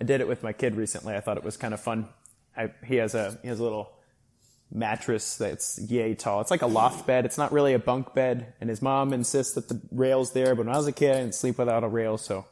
I 0.00 0.04
did 0.04 0.20
it 0.20 0.28
with 0.28 0.42
my 0.42 0.52
kid 0.52 0.74
recently. 0.74 1.14
I 1.14 1.20
thought 1.20 1.36
it 1.36 1.44
was 1.44 1.56
kind 1.56 1.72
of 1.72 1.80
fun. 1.80 2.08
I, 2.56 2.70
he 2.84 2.96
has 2.96 3.14
a 3.14 3.38
he 3.42 3.48
has 3.48 3.60
a 3.60 3.62
little 3.62 3.92
mattress 4.70 5.36
that's 5.36 5.78
yay 5.78 6.14
tall. 6.14 6.40
It's 6.40 6.50
like 6.50 6.62
a 6.62 6.66
loft 6.66 7.06
bed. 7.06 7.24
It's 7.24 7.38
not 7.38 7.52
really 7.52 7.72
a 7.72 7.78
bunk 7.78 8.14
bed. 8.14 8.52
And 8.60 8.68
his 8.68 8.82
mom 8.82 9.12
insists 9.12 9.54
that 9.54 9.68
the 9.68 9.80
rail's 9.92 10.32
there. 10.32 10.54
But 10.54 10.66
when 10.66 10.74
I 10.74 10.78
was 10.78 10.86
a 10.86 10.92
kid, 10.92 11.12
I 11.12 11.20
didn't 11.20 11.34
sleep 11.34 11.58
without 11.58 11.84
a 11.84 11.88
rail. 11.88 12.18
So, 12.18 12.46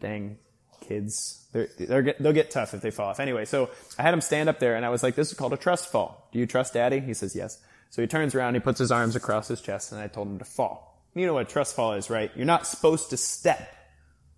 dang 0.00 0.38
kids, 0.80 1.46
they're, 1.52 1.68
they're 1.78 2.14
they'll 2.20 2.32
get 2.32 2.50
tough 2.50 2.74
if 2.74 2.80
they 2.80 2.90
fall 2.90 3.10
off. 3.10 3.20
Anyway, 3.20 3.44
so 3.44 3.70
I 3.98 4.02
had 4.02 4.14
him 4.14 4.20
stand 4.20 4.48
up 4.48 4.58
there, 4.58 4.76
and 4.76 4.84
I 4.84 4.90
was 4.90 5.02
like, 5.02 5.14
"This 5.14 5.30
is 5.30 5.38
called 5.38 5.52
a 5.52 5.56
trust 5.56 5.90
fall. 5.90 6.28
Do 6.32 6.38
you 6.38 6.46
trust 6.46 6.74
Daddy?" 6.74 7.00
He 7.00 7.14
says, 7.14 7.34
"Yes." 7.34 7.60
So 7.90 8.02
he 8.02 8.08
turns 8.08 8.34
around, 8.34 8.54
he 8.54 8.60
puts 8.60 8.80
his 8.80 8.90
arms 8.90 9.14
across 9.14 9.48
his 9.48 9.60
chest, 9.60 9.92
and 9.92 10.00
I 10.00 10.08
told 10.08 10.26
him 10.26 10.38
to 10.38 10.44
fall. 10.44 10.93
You 11.14 11.26
know 11.26 11.34
what 11.34 11.48
a 11.48 11.50
trust 11.50 11.76
fall 11.76 11.94
is, 11.94 12.10
right? 12.10 12.30
You're 12.34 12.46
not 12.46 12.66
supposed 12.66 13.10
to 13.10 13.16
step. 13.16 13.72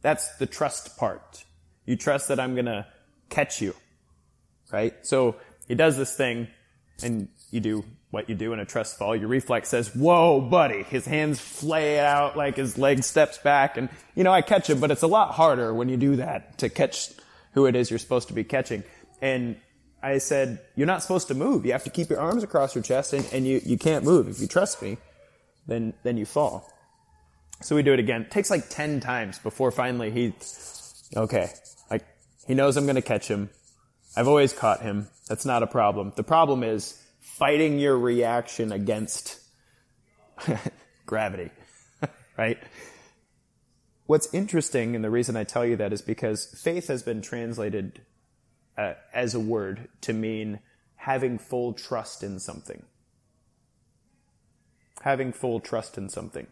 That's 0.02 0.37
the 0.37 0.47
trust 0.47 0.97
part. 0.99 1.45
You 1.87 1.97
trust 1.97 2.28
that 2.28 2.38
I'm 2.38 2.54
gonna 2.54 2.87
catch 3.30 3.62
you. 3.62 3.75
Right? 4.71 4.95
So 5.06 5.37
he 5.68 5.75
does 5.75 5.97
this 5.97 6.14
thing 6.16 6.49
and 7.02 7.28
you 7.50 7.61
do 7.61 7.85
what 8.11 8.28
you 8.28 8.35
do 8.35 8.52
in 8.52 8.61
a 8.61 8.64
trust 8.64 8.99
fall. 8.99 9.16
Your 9.16 9.28
reflex 9.28 9.68
says, 9.68 9.95
whoa, 9.95 10.40
buddy. 10.40 10.83
His 10.83 11.06
hands 11.06 11.40
flay 11.40 11.99
out 11.99 12.37
like 12.37 12.56
his 12.56 12.78
leg 12.78 13.02
steps 13.04 13.38
back 13.38 13.76
and, 13.76 13.88
you 14.14 14.25
know, 14.25 14.33
I 14.33 14.42
catch 14.42 14.68
him, 14.68 14.80
but 14.80 14.90
it's 14.90 15.02
a 15.02 15.06
lot 15.06 15.33
harder 15.35 15.73
when 15.73 15.88
you 15.88 15.97
do 15.97 16.16
that 16.16 16.59
to 16.59 16.68
catch 16.68 17.11
who 17.52 17.66
it 17.66 17.75
is 17.75 17.90
you're 17.90 17.99
supposed 17.99 18.28
to 18.28 18.35
be 18.35 18.45
catching. 18.45 18.85
And 19.23 19.56
I 20.02 20.18
said, 20.18 20.61
you're 20.76 20.87
not 20.87 21.02
supposed 21.02 21.28
to 21.28 21.35
move. 21.35 21.64
You 21.64 21.73
have 21.73 21.85
to 21.85 21.90
keep 21.90 22.11
your 22.11 22.21
arms 22.21 22.42
across 22.42 22.75
your 22.75 22.85
chest 22.85 23.12
and, 23.12 23.26
and 23.33 23.47
you, 23.47 23.61
you 23.64 23.78
can't 23.78 24.04
move. 24.04 24.28
If 24.28 24.40
you 24.40 24.47
trust 24.47 24.83
me, 24.83 24.99
then, 25.66 25.94
then 26.02 26.16
you 26.16 26.26
fall. 26.26 26.70
So 27.62 27.75
we 27.75 27.82
do 27.82 27.92
it 27.92 27.99
again. 27.99 28.23
It 28.23 28.30
takes 28.30 28.50
like 28.50 28.68
10 28.68 29.00
times 29.00 29.38
before 29.38 29.70
finally 29.70 30.11
he, 30.11 30.35
okay, 31.16 31.49
like, 31.90 32.04
he 32.46 32.54
knows 32.54 32.76
I'm 32.76 32.85
going 32.85 32.96
to 32.96 33.02
catch 33.02 33.28
him. 33.28 33.50
I've 34.16 34.28
always 34.28 34.52
caught 34.52 34.82
him. 34.82 35.08
That's 35.28 35.44
not 35.44 35.62
a 35.62 35.66
problem. 35.66 36.12
The 36.16 36.23
problem 36.23 36.62
is 36.62 37.02
fighting 37.20 37.78
your 37.78 37.99
reaction 37.99 38.73
against 38.73 39.40
gravity, 41.06 41.50
right? 42.38 42.58
What's 44.06 44.32
interesting, 44.32 44.94
and 44.94 45.04
the 45.04 45.11
reason 45.11 45.37
I 45.37 45.44
tell 45.44 45.66
you 45.66 45.76
that 45.76 45.92
is 45.92 46.00
because 46.00 46.46
faith 46.62 46.88
has 46.88 47.02
been 47.02 47.23
translated 47.23 48.00
uh, 48.78 48.94
as 49.12 49.35
a 49.35 49.40
word 49.40 49.88
to 50.02 50.12
mean 50.12 50.61
having 50.94 51.38
full 51.38 51.73
trust 51.73 52.23
in 52.23 52.38
something 52.38 52.85
having 55.06 55.32
full 55.32 55.60
trust 55.60 55.96
in 55.96 56.08
something. 56.08 56.48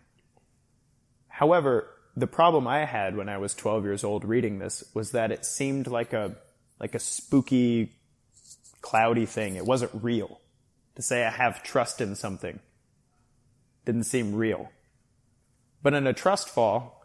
However, 1.27 1.89
the 2.17 2.29
problem 2.29 2.69
I 2.69 2.85
had 2.85 3.17
when 3.17 3.29
I 3.29 3.37
was 3.37 3.53
12 3.53 3.83
years 3.83 4.05
old 4.05 4.25
reading 4.25 4.61
this 4.61 4.85
was 4.95 5.11
that 5.11 5.33
it 5.33 5.45
seemed 5.45 5.89
like 5.89 6.13
a, 6.13 6.37
like 6.79 6.95
a 6.95 7.01
spooky, 7.01 7.91
cloudy 8.81 9.27
thing. 9.27 9.57
It 9.57 9.67
wasn't 9.67 9.91
real. 9.93 10.41
To 10.95 11.03
say 11.03 11.25
I 11.25 11.31
have 11.31 11.65
trust 11.65 12.01
in 12.01 12.15
something 12.15 12.61
didn't 13.85 14.05
seem 14.05 14.37
real. 14.37 14.71
But 15.83 15.95
in 15.95 16.07
a 16.07 16.13
trust 16.13 16.49
fall, 16.49 17.05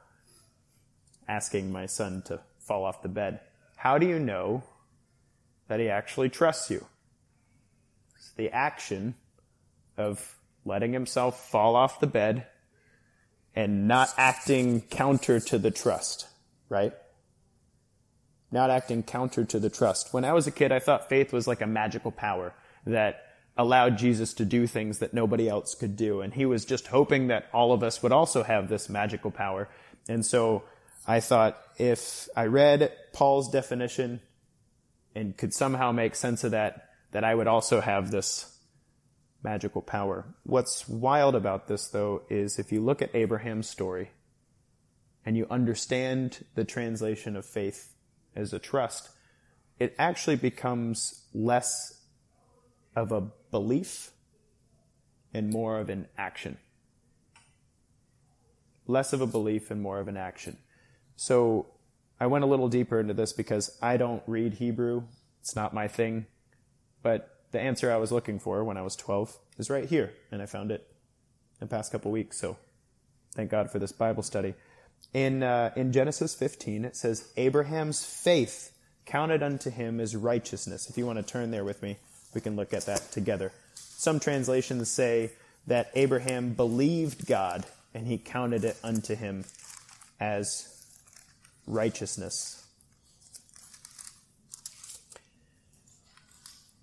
asking 1.27 1.71
my 1.71 1.87
son 1.87 2.21
to 2.27 2.41
fall 2.59 2.85
off 2.85 3.01
the 3.01 3.09
bed, 3.09 3.39
how 3.75 3.97
do 3.97 4.05
you 4.05 4.19
know 4.19 4.61
that 5.67 5.79
he 5.79 5.89
actually 5.89 6.29
trusts 6.29 6.69
you? 6.69 6.85
It's 8.15 8.33
the 8.33 8.51
action 8.51 9.15
of 9.97 10.35
letting 10.65 10.93
himself 10.93 11.49
fall 11.49 11.75
off 11.75 11.99
the 11.99 12.07
bed 12.07 12.45
and 13.55 13.87
not 13.87 14.09
acting 14.17 14.81
counter 14.81 15.39
to 15.39 15.57
the 15.57 15.71
trust, 15.71 16.27
right? 16.69 16.93
Not 18.51 18.69
acting 18.69 19.03
counter 19.03 19.45
to 19.45 19.59
the 19.59 19.69
trust. 19.69 20.13
When 20.13 20.25
I 20.25 20.33
was 20.33 20.47
a 20.47 20.51
kid, 20.51 20.71
I 20.71 20.79
thought 20.79 21.09
faith 21.09 21.33
was 21.33 21.47
like 21.47 21.61
a 21.61 21.67
magical 21.67 22.11
power 22.11 22.53
that 22.85 23.25
allowed 23.57 23.97
Jesus 23.97 24.33
to 24.35 24.45
do 24.45 24.65
things 24.65 24.99
that 24.99 25.13
nobody 25.13 25.49
else 25.49 25.75
could 25.75 25.97
do. 25.97 26.21
And 26.21 26.33
he 26.33 26.45
was 26.45 26.63
just 26.63 26.87
hoping 26.87 27.27
that 27.27 27.49
all 27.53 27.73
of 27.73 27.83
us 27.83 28.01
would 28.01 28.11
also 28.13 28.43
have 28.43 28.69
this 28.69 28.89
magical 28.89 29.31
power. 29.31 29.67
And 30.07 30.25
so 30.25 30.63
I 31.05 31.19
thought 31.19 31.61
if 31.77 32.29
I 32.35 32.45
read 32.45 32.93
Paul's 33.11 33.49
definition 33.49 34.21
and 35.13 35.35
could 35.35 35.53
somehow 35.53 35.91
make 35.91 36.15
sense 36.15 36.43
of 36.43 36.51
that, 36.51 36.89
that 37.11 37.23
I 37.23 37.35
would 37.35 37.47
also 37.47 37.81
have 37.81 38.11
this 38.11 38.48
magical 39.43 39.81
power. 39.81 40.25
What's 40.43 40.87
wild 40.87 41.35
about 41.35 41.67
this, 41.67 41.87
though, 41.87 42.23
is 42.29 42.59
if 42.59 42.71
you 42.71 42.81
look 42.81 43.01
at 43.01 43.13
Abraham's 43.15 43.69
story 43.69 44.11
and 45.25 45.37
you 45.37 45.47
understand 45.49 46.45
the 46.55 46.65
translation 46.65 47.35
of 47.35 47.45
faith 47.45 47.93
as 48.35 48.53
a 48.53 48.59
trust, 48.59 49.09
it 49.79 49.95
actually 49.97 50.35
becomes 50.35 51.25
less 51.33 52.01
of 52.95 53.11
a 53.11 53.21
belief 53.51 54.11
and 55.33 55.49
more 55.49 55.79
of 55.79 55.89
an 55.89 56.07
action. 56.17 56.57
Less 58.87 59.13
of 59.13 59.21
a 59.21 59.27
belief 59.27 59.71
and 59.71 59.81
more 59.81 59.99
of 59.99 60.07
an 60.07 60.17
action. 60.17 60.57
So 61.15 61.67
I 62.19 62.27
went 62.27 62.43
a 62.43 62.47
little 62.47 62.67
deeper 62.67 62.99
into 62.99 63.13
this 63.13 63.31
because 63.31 63.77
I 63.81 63.97
don't 63.97 64.23
read 64.27 64.55
Hebrew. 64.55 65.03
It's 65.41 65.55
not 65.55 65.73
my 65.73 65.87
thing. 65.87 66.25
But 67.01 67.38
the 67.51 67.59
answer 67.59 67.91
I 67.91 67.97
was 67.97 68.11
looking 68.11 68.39
for 68.39 68.63
when 68.63 68.77
I 68.77 68.81
was 68.81 68.95
12 68.95 69.37
is 69.57 69.69
right 69.69 69.85
here, 69.85 70.13
and 70.31 70.41
I 70.41 70.45
found 70.45 70.71
it 70.71 70.87
in 71.59 71.67
the 71.67 71.75
past 71.75 71.91
couple 71.91 72.11
weeks. 72.11 72.39
So 72.39 72.57
thank 73.33 73.49
God 73.49 73.71
for 73.71 73.79
this 73.79 73.91
Bible 73.91 74.23
study. 74.23 74.53
In, 75.13 75.43
uh, 75.43 75.71
in 75.75 75.91
Genesis 75.91 76.35
15, 76.35 76.85
it 76.85 76.95
says, 76.95 77.31
Abraham's 77.37 78.03
faith 78.05 78.71
counted 79.05 79.41
unto 79.41 79.71
him 79.71 79.99
as 79.99 80.15
righteousness. 80.15 80.89
If 80.89 80.97
you 80.97 81.05
want 81.05 81.17
to 81.17 81.23
turn 81.23 81.51
there 81.51 81.63
with 81.63 81.81
me, 81.81 81.97
we 82.33 82.41
can 82.41 82.55
look 82.55 82.73
at 82.73 82.85
that 82.85 83.11
together. 83.11 83.51
Some 83.73 84.19
translations 84.19 84.91
say 84.91 85.31
that 85.67 85.91
Abraham 85.95 86.53
believed 86.53 87.25
God 87.25 87.65
and 87.93 88.05
he 88.05 88.17
counted 88.17 88.63
it 88.63 88.77
unto 88.83 89.15
him 89.15 89.45
as 90.19 90.85
righteousness. 91.65 92.67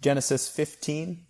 Genesis 0.07 0.49
15, 0.49 1.27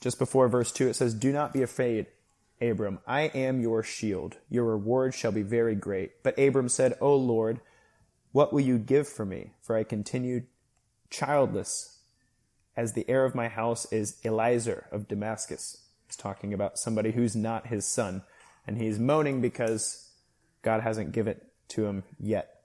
just 0.00 0.18
before 0.18 0.48
verse 0.48 0.72
2, 0.72 0.88
it 0.88 0.94
says, 0.94 1.14
Do 1.14 1.30
not 1.30 1.52
be 1.52 1.62
afraid, 1.62 2.06
Abram. 2.60 2.98
I 3.06 3.20
am 3.20 3.60
your 3.60 3.84
shield. 3.84 4.38
Your 4.50 4.64
reward 4.64 5.14
shall 5.14 5.30
be 5.30 5.42
very 5.42 5.76
great. 5.76 6.24
But 6.24 6.36
Abram 6.40 6.68
said, 6.68 6.98
O 7.00 7.14
Lord, 7.14 7.60
what 8.32 8.52
will 8.52 8.62
you 8.62 8.78
give 8.78 9.06
for 9.06 9.24
me? 9.24 9.52
For 9.60 9.76
I 9.76 9.84
continued 9.84 10.48
childless, 11.08 12.00
as 12.76 12.94
the 12.94 13.08
heir 13.08 13.24
of 13.24 13.36
my 13.36 13.46
house 13.46 13.86
is 13.92 14.16
Eliezer 14.24 14.86
of 14.90 15.06
Damascus. 15.06 15.84
He's 16.08 16.16
talking 16.16 16.52
about 16.52 16.80
somebody 16.80 17.12
who's 17.12 17.36
not 17.36 17.68
his 17.68 17.86
son. 17.86 18.24
And 18.66 18.76
he's 18.76 18.98
moaning 18.98 19.40
because 19.40 20.10
God 20.62 20.80
hasn't 20.80 21.12
given 21.12 21.36
it 21.36 21.46
to 21.68 21.86
him 21.86 22.02
yet. 22.18 22.56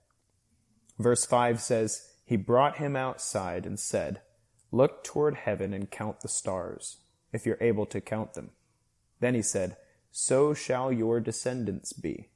Verse 0.98 1.24
5 1.24 1.62
says, 1.62 2.10
He 2.34 2.38
brought 2.38 2.78
him 2.78 2.96
outside 2.96 3.68
and 3.68 3.80
said, 3.80 4.22
Look 4.72 5.04
toward 5.04 5.36
heaven 5.36 5.72
and 5.72 5.92
count 5.92 6.22
the 6.22 6.28
stars, 6.28 6.98
if 7.32 7.46
you're 7.46 7.60
able 7.62 7.86
to 7.86 8.02
count 8.02 8.34
them. 8.34 8.50
Then 9.20 9.36
he 9.36 9.44
said, 9.44 9.78
So 10.10 10.56
shall 10.56 10.92
your 10.92 11.20
descendants 11.20 11.94
be. 11.94 12.30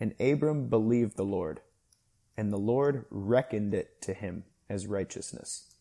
And 0.00 0.20
Abram 0.20 0.66
believed 0.66 1.16
the 1.16 1.22
Lord, 1.22 1.60
and 2.36 2.52
the 2.52 2.58
Lord 2.58 3.04
reckoned 3.08 3.72
it 3.72 4.02
to 4.02 4.14
him 4.14 4.46
as 4.68 4.88
righteousness. 4.88 5.72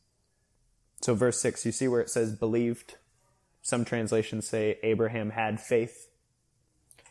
So, 1.02 1.16
verse 1.16 1.42
6, 1.42 1.66
you 1.66 1.72
see 1.72 1.88
where 1.88 2.02
it 2.02 2.10
says 2.12 2.36
believed? 2.36 2.98
Some 3.64 3.84
translations 3.84 4.48
say 4.48 4.78
Abraham 4.84 5.32
had 5.32 5.60
faith. 5.60 6.08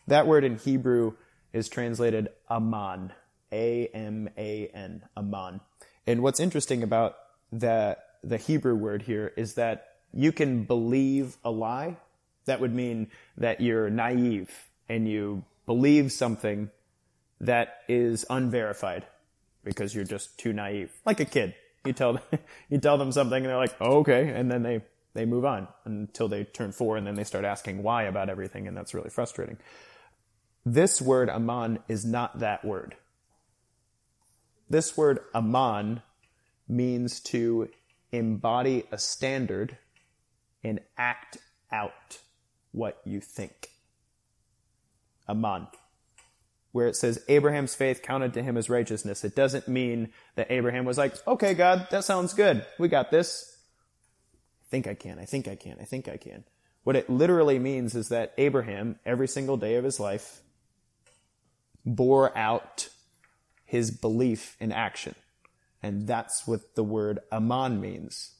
That 0.06 0.28
word 0.28 0.44
in 0.44 0.56
Hebrew 0.56 1.14
is 1.52 1.68
translated 1.68 2.28
aman. 2.48 3.12
A 3.52 3.88
M 3.88 4.28
A 4.38 4.68
N. 4.68 5.02
Aman. 5.16 5.60
And 6.10 6.22
what's 6.24 6.40
interesting 6.40 6.82
about 6.82 7.16
the, 7.52 7.96
the 8.24 8.36
Hebrew 8.36 8.74
word 8.74 9.02
here 9.02 9.32
is 9.36 9.54
that 9.54 9.86
you 10.12 10.32
can 10.32 10.64
believe 10.64 11.36
a 11.44 11.52
lie. 11.52 11.98
That 12.46 12.60
would 12.60 12.74
mean 12.74 13.12
that 13.36 13.60
you're 13.60 13.88
naive 13.90 14.50
and 14.88 15.08
you 15.08 15.44
believe 15.66 16.10
something 16.10 16.70
that 17.40 17.82
is 17.88 18.26
unverified 18.28 19.06
because 19.62 19.94
you're 19.94 20.02
just 20.02 20.36
too 20.36 20.52
naive. 20.52 20.90
Like 21.06 21.20
a 21.20 21.24
kid. 21.24 21.54
You 21.84 21.92
tell 21.92 22.20
you 22.68 22.78
tell 22.78 22.98
them 22.98 23.12
something 23.12 23.36
and 23.36 23.46
they're 23.46 23.56
like, 23.56 23.76
oh, 23.80 23.98
okay, 23.98 24.30
and 24.30 24.50
then 24.50 24.64
they 24.64 24.82
they 25.14 25.26
move 25.26 25.44
on 25.44 25.68
until 25.84 26.26
they 26.26 26.42
turn 26.42 26.72
four 26.72 26.96
and 26.96 27.06
then 27.06 27.14
they 27.14 27.24
start 27.24 27.44
asking 27.44 27.84
why 27.84 28.02
about 28.02 28.28
everything, 28.28 28.66
and 28.66 28.76
that's 28.76 28.94
really 28.94 29.10
frustrating. 29.10 29.58
This 30.66 31.00
word 31.00 31.30
aman 31.30 31.78
is 31.88 32.04
not 32.04 32.40
that 32.40 32.64
word. 32.64 32.96
This 34.70 34.96
word 34.96 35.20
aman 35.34 36.00
means 36.66 37.20
to 37.20 37.68
embody 38.12 38.84
a 38.90 38.96
standard 38.98 39.76
and 40.64 40.80
act 40.96 41.36
out 41.70 42.18
what 42.72 43.00
you 43.04 43.20
think. 43.20 43.70
Aman 45.28 45.66
where 46.72 46.86
it 46.86 46.96
says 46.96 47.24
Abraham's 47.28 47.74
faith 47.74 48.02
counted 48.02 48.32
to 48.34 48.42
him 48.42 48.56
as 48.56 48.70
righteousness. 48.70 49.24
It 49.24 49.34
doesn't 49.34 49.66
mean 49.66 50.10
that 50.36 50.50
Abraham 50.50 50.84
was 50.84 50.98
like, 50.98 51.14
okay, 51.26 51.54
God, 51.54 51.88
that 51.90 52.04
sounds 52.04 52.32
good. 52.32 52.64
We 52.78 52.88
got 52.88 53.10
this. 53.10 53.58
I 54.62 54.66
think 54.70 54.86
I 54.86 54.94
can. 54.94 55.18
I 55.18 55.24
think 55.24 55.48
I 55.48 55.56
can. 55.56 55.76
I 55.80 55.84
think 55.84 56.08
I 56.08 56.16
can. 56.16 56.44
What 56.84 56.96
it 56.96 57.10
literally 57.10 57.58
means 57.58 57.94
is 57.94 58.08
that 58.08 58.32
Abraham, 58.38 58.98
every 59.04 59.28
single 59.28 59.56
day 59.56 59.74
of 59.74 59.84
his 59.84 59.98
life, 59.98 60.40
bore 61.84 62.36
out 62.38 62.88
his 63.70 63.92
belief 63.92 64.56
in 64.58 64.72
action. 64.72 65.14
And 65.80 66.08
that's 66.08 66.44
what 66.44 66.74
the 66.74 66.82
word 66.82 67.20
aman 67.30 67.80
means. 67.80 68.32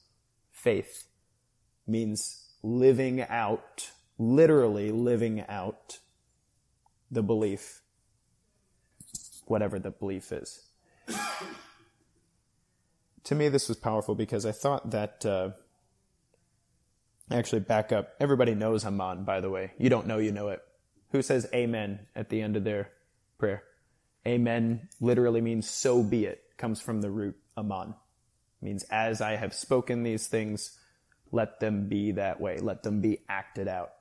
Faith 0.51 1.05
means 1.87 2.49
living 2.61 3.21
out, 3.21 3.91
literally 4.19 4.91
living 4.91 5.45
out 5.47 5.99
the 7.09 7.23
belief 7.23 7.79
whatever 9.45 9.79
the 9.79 9.91
belief 9.91 10.33
is. 10.33 10.65
to 13.23 13.33
me, 13.33 13.47
this 13.47 13.69
was 13.69 13.77
powerful 13.77 14.15
because 14.15 14.45
I 14.45 14.51
thought 14.51 14.91
that. 14.91 15.25
Uh, 15.25 15.51
actually, 17.31 17.61
back 17.61 17.93
up. 17.93 18.15
Everybody 18.19 18.53
knows 18.53 18.83
Aman, 18.83 19.23
by 19.23 19.39
the 19.39 19.49
way. 19.49 19.71
You 19.77 19.89
don't 19.89 20.07
know, 20.07 20.17
you 20.17 20.33
know 20.33 20.49
it. 20.49 20.61
Who 21.13 21.21
says 21.21 21.47
Amen 21.55 22.07
at 22.17 22.27
the 22.27 22.41
end 22.41 22.57
of 22.57 22.65
their 22.65 22.91
prayer? 23.37 23.63
Amen 24.27 24.87
literally 24.99 25.41
means 25.41 25.69
so 25.69 26.03
be 26.03 26.25
it. 26.25 26.43
Comes 26.57 26.79
from 26.79 27.01
the 27.01 27.09
root 27.09 27.35
Aman. 27.57 27.95
means 28.61 28.83
as 28.91 29.21
I 29.21 29.35
have 29.35 29.53
spoken 29.53 30.03
these 30.03 30.27
things, 30.27 30.77
let 31.31 31.59
them 31.59 31.87
be 31.87 32.11
that 32.13 32.39
way. 32.39 32.59
Let 32.59 32.83
them 32.83 33.01
be 33.01 33.19
acted 33.27 33.67
out 33.67 33.91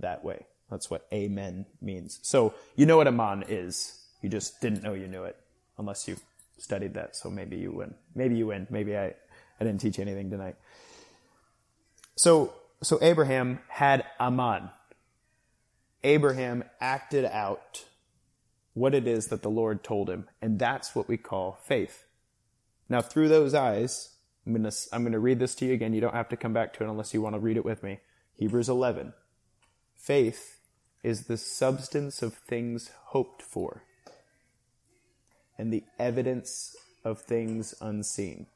that 0.00 0.24
way. 0.24 0.46
That's 0.70 0.90
what 0.90 1.06
Amen 1.12 1.66
means. 1.80 2.20
So 2.22 2.54
you 2.76 2.86
know 2.86 2.96
what 2.96 3.08
Aman 3.08 3.44
is. 3.48 3.98
You 4.22 4.28
just 4.28 4.60
didn't 4.60 4.82
know 4.82 4.92
you 4.94 5.08
knew 5.08 5.24
it 5.24 5.36
unless 5.78 6.06
you 6.06 6.16
studied 6.58 6.94
that. 6.94 7.16
So 7.16 7.30
maybe 7.30 7.56
you 7.56 7.72
win. 7.72 7.94
Maybe 8.14 8.36
you 8.36 8.48
win. 8.48 8.66
Maybe 8.70 8.96
I, 8.96 9.06
I 9.06 9.64
didn't 9.64 9.80
teach 9.80 9.98
anything 9.98 10.30
tonight. 10.30 10.56
So, 12.16 12.52
so 12.82 12.98
Abraham 13.00 13.60
had 13.68 14.04
Aman. 14.18 14.70
Abraham 16.04 16.64
acted 16.80 17.24
out 17.24 17.84
what 18.74 18.94
it 18.94 19.06
is 19.06 19.26
that 19.28 19.42
the 19.42 19.50
Lord 19.50 19.82
told 19.82 20.08
him. 20.08 20.28
And 20.40 20.58
that's 20.58 20.94
what 20.94 21.08
we 21.08 21.16
call 21.16 21.58
faith. 21.64 22.04
Now, 22.88 23.00
through 23.00 23.28
those 23.28 23.54
eyes, 23.54 24.16
I'm 24.46 24.52
going 24.52 24.70
to, 24.70 24.76
I'm 24.92 25.02
going 25.02 25.12
to 25.12 25.18
read 25.18 25.38
this 25.38 25.54
to 25.56 25.66
you 25.66 25.74
again. 25.74 25.92
You 25.92 26.00
don't 26.00 26.14
have 26.14 26.28
to 26.30 26.36
come 26.36 26.52
back 26.52 26.72
to 26.74 26.84
it 26.84 26.88
unless 26.88 27.14
you 27.14 27.22
want 27.22 27.34
to 27.34 27.40
read 27.40 27.56
it 27.56 27.64
with 27.64 27.82
me. 27.82 28.00
Hebrews 28.36 28.68
11. 28.68 29.12
Faith 29.96 30.58
is 31.02 31.26
the 31.26 31.36
substance 31.36 32.22
of 32.22 32.34
things 32.34 32.90
hoped 33.06 33.42
for 33.42 33.84
and 35.56 35.72
the 35.72 35.84
evidence 35.98 36.74
of 37.04 37.20
things 37.20 37.74
unseen. 37.80 38.46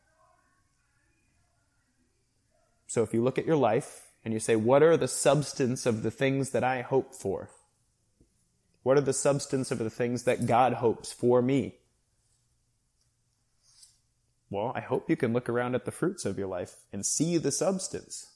So 2.86 3.02
if 3.02 3.12
you 3.12 3.22
look 3.22 3.38
at 3.38 3.46
your 3.46 3.56
life 3.56 4.08
and 4.24 4.32
you 4.32 4.40
say, 4.40 4.56
What 4.56 4.82
are 4.82 4.96
the 4.96 5.08
substance 5.08 5.84
of 5.84 6.02
the 6.02 6.10
things 6.10 6.50
that 6.50 6.64
I 6.64 6.80
hope 6.80 7.14
for? 7.14 7.50
What 8.84 8.96
are 8.96 9.00
the 9.00 9.12
substance 9.12 9.72
of 9.72 9.78
the 9.78 9.90
things 9.90 10.22
that 10.22 10.46
God 10.46 10.74
hopes 10.74 11.12
for 11.12 11.42
me? 11.42 11.74
Well, 14.50 14.72
I 14.76 14.80
hope 14.80 15.10
you 15.10 15.16
can 15.16 15.32
look 15.32 15.48
around 15.48 15.74
at 15.74 15.86
the 15.86 15.90
fruits 15.90 16.24
of 16.24 16.38
your 16.38 16.46
life 16.46 16.76
and 16.92 17.04
see 17.04 17.38
the 17.38 17.50
substance. 17.50 18.30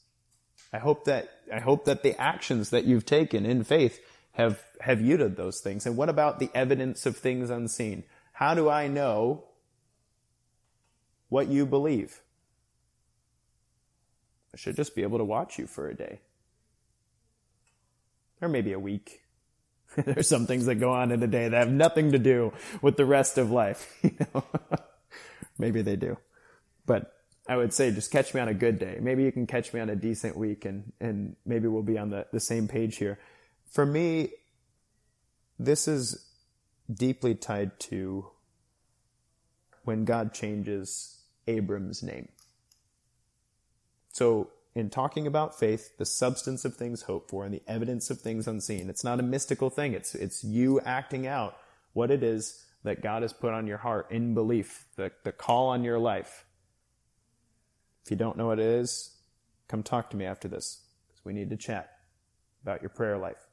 I 0.73 0.79
hope 0.79 1.05
that, 1.05 1.29
I 1.55 1.61
hope 1.61 1.85
that 1.85 2.03
the 2.03 2.21
actions 2.21 2.71
that 2.71 2.85
you've 2.85 3.07
taken 3.07 3.47
in 3.47 3.63
faith 3.63 4.01
have, 4.33 4.63
have 4.81 5.01
yielded 5.01 5.37
those 5.37 5.61
things. 5.61 5.87
And 5.87 5.97
what 5.97 6.09
about 6.09 6.41
the 6.41 6.51
evidence 6.55 7.07
of 7.07 7.17
things 7.17 7.51
unseen? 7.51 8.05
How 8.33 8.55
do 8.55 8.71
I 8.71 8.89
know 8.89 9.45
what 11.29 11.49
you 11.49 11.67
believe? 11.67 12.21
I 14.55 14.57
should 14.57 14.77
just 14.77 14.95
be 14.95 15.03
able 15.03 15.19
to 15.19 15.25
watch 15.25 15.59
you 15.59 15.67
for 15.67 15.89
a 15.89 15.95
day. 15.95 16.21
Or 18.41 18.49
maybe 18.49 18.73
a 18.73 18.79
week. 18.79 19.21
There's 20.05 20.29
some 20.29 20.47
things 20.47 20.67
that 20.67 20.77
go 20.77 20.91
on 20.93 21.13
in 21.13 21.23
a 21.23 21.27
day 21.27 21.49
that 21.49 21.57
have 21.57 21.71
nothing 21.71 22.13
to 22.13 22.19
do 22.19 22.53
with 22.83 22.97
the 22.97 23.07
rest 23.07 23.39
of 23.39 23.51
life. 23.51 23.95
You 24.03 24.13
know? 24.35 24.45
maybe 25.59 25.83
they 25.83 25.97
do. 25.97 26.17
But 26.87 27.13
I 27.49 27.57
would 27.57 27.73
say 27.73 27.91
just 27.91 28.11
catch 28.11 28.35
me 28.35 28.41
on 28.41 28.49
a 28.49 28.55
good 28.55 28.79
day. 28.79 28.99
Maybe 29.01 29.25
you 29.25 29.33
can 29.33 29.47
catch 29.47 29.73
me 29.73 29.81
on 29.81 29.91
a 29.91 29.97
decent 29.97 30.37
week 30.37 30.65
and, 30.65 30.93
and 31.01 31.37
maybe 31.45 31.67
we'll 31.67 31.83
be 31.83 31.99
on 31.99 32.11
the, 32.11 32.27
the 32.33 32.41
same 32.41 32.69
page 32.69 32.97
here. 32.97 33.19
For 33.71 33.85
me, 33.85 34.31
this 35.59 35.89
is 35.89 36.27
deeply 36.93 37.35
tied 37.35 37.79
to 37.81 38.29
when 39.85 40.05
God 40.05 40.33
changes 40.35 41.23
Abram's 41.47 42.03
name. 42.03 42.29
So, 44.13 44.51
in 44.75 44.91
talking 44.91 45.27
about 45.27 45.59
faith, 45.59 45.97
the 45.99 46.05
substance 46.05 46.65
of 46.65 46.77
things 46.77 47.03
hoped 47.03 47.31
for 47.31 47.45
and 47.45 47.53
the 47.53 47.63
evidence 47.67 48.11
of 48.11 48.21
things 48.21 48.47
unseen, 48.47 48.89
it's 48.89 49.05
not 49.05 49.21
a 49.21 49.23
mystical 49.23 49.71
thing. 49.71 49.93
It's, 49.93 50.15
it's 50.15 50.45
you 50.45 50.81
acting 50.81 51.27
out 51.27 51.57
what 51.93 52.11
it 52.11 52.23
is 52.23 52.65
that 52.85 53.03
God 53.03 53.23
has 53.23 53.33
put 53.33 53.53
on 53.53 53.67
your 53.67 53.79
heart 53.79 54.11
in 54.11 54.35
belief, 54.35 54.87
the, 54.97 55.11
the 55.25 55.33
call 55.33 55.69
on 55.69 55.85
your 55.85 55.99
life. 55.99 56.45
If 58.05 58.11
you 58.11 58.17
don't 58.17 58.37
know 58.37 58.47
what 58.47 58.61
it 58.61 58.67
is, 58.67 59.17
come 59.67 59.83
talk 59.83 60.11
to 60.11 60.17
me 60.17 60.25
after 60.25 60.49
this 60.49 60.83
because 61.09 61.25
we 61.25 61.33
need 61.33 61.51
to 61.51 61.57
chat 61.57 61.91
about 62.63 62.83
your 62.83 62.91
prayer 62.91 63.19
life. 63.19 63.49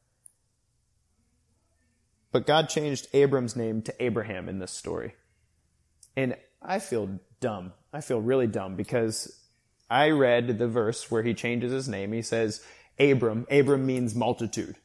But 2.32 2.46
God 2.46 2.70
changed 2.70 3.08
Abram's 3.14 3.56
name 3.56 3.82
to 3.84 4.04
Abraham 4.04 4.50
in 4.50 4.60
this 4.60 4.72
story. 4.72 5.16
And 6.16 6.36
I 6.62 6.80
feel 6.80 7.20
dumb. 7.40 7.74
I 7.94 8.02
feel 8.02 8.22
really 8.22 8.48
dumb 8.48 8.76
because 8.76 9.42
I 9.90 10.10
read 10.10 10.58
the 10.58 10.68
verse 10.68 11.12
where 11.12 11.24
he 11.24 11.34
changes 11.34 11.72
his 11.72 11.88
name. 11.88 12.12
He 12.12 12.22
says, 12.22 12.62
Abram. 13.00 13.46
Abram 13.52 13.86
means 13.86 14.16
multitude. 14.16 14.76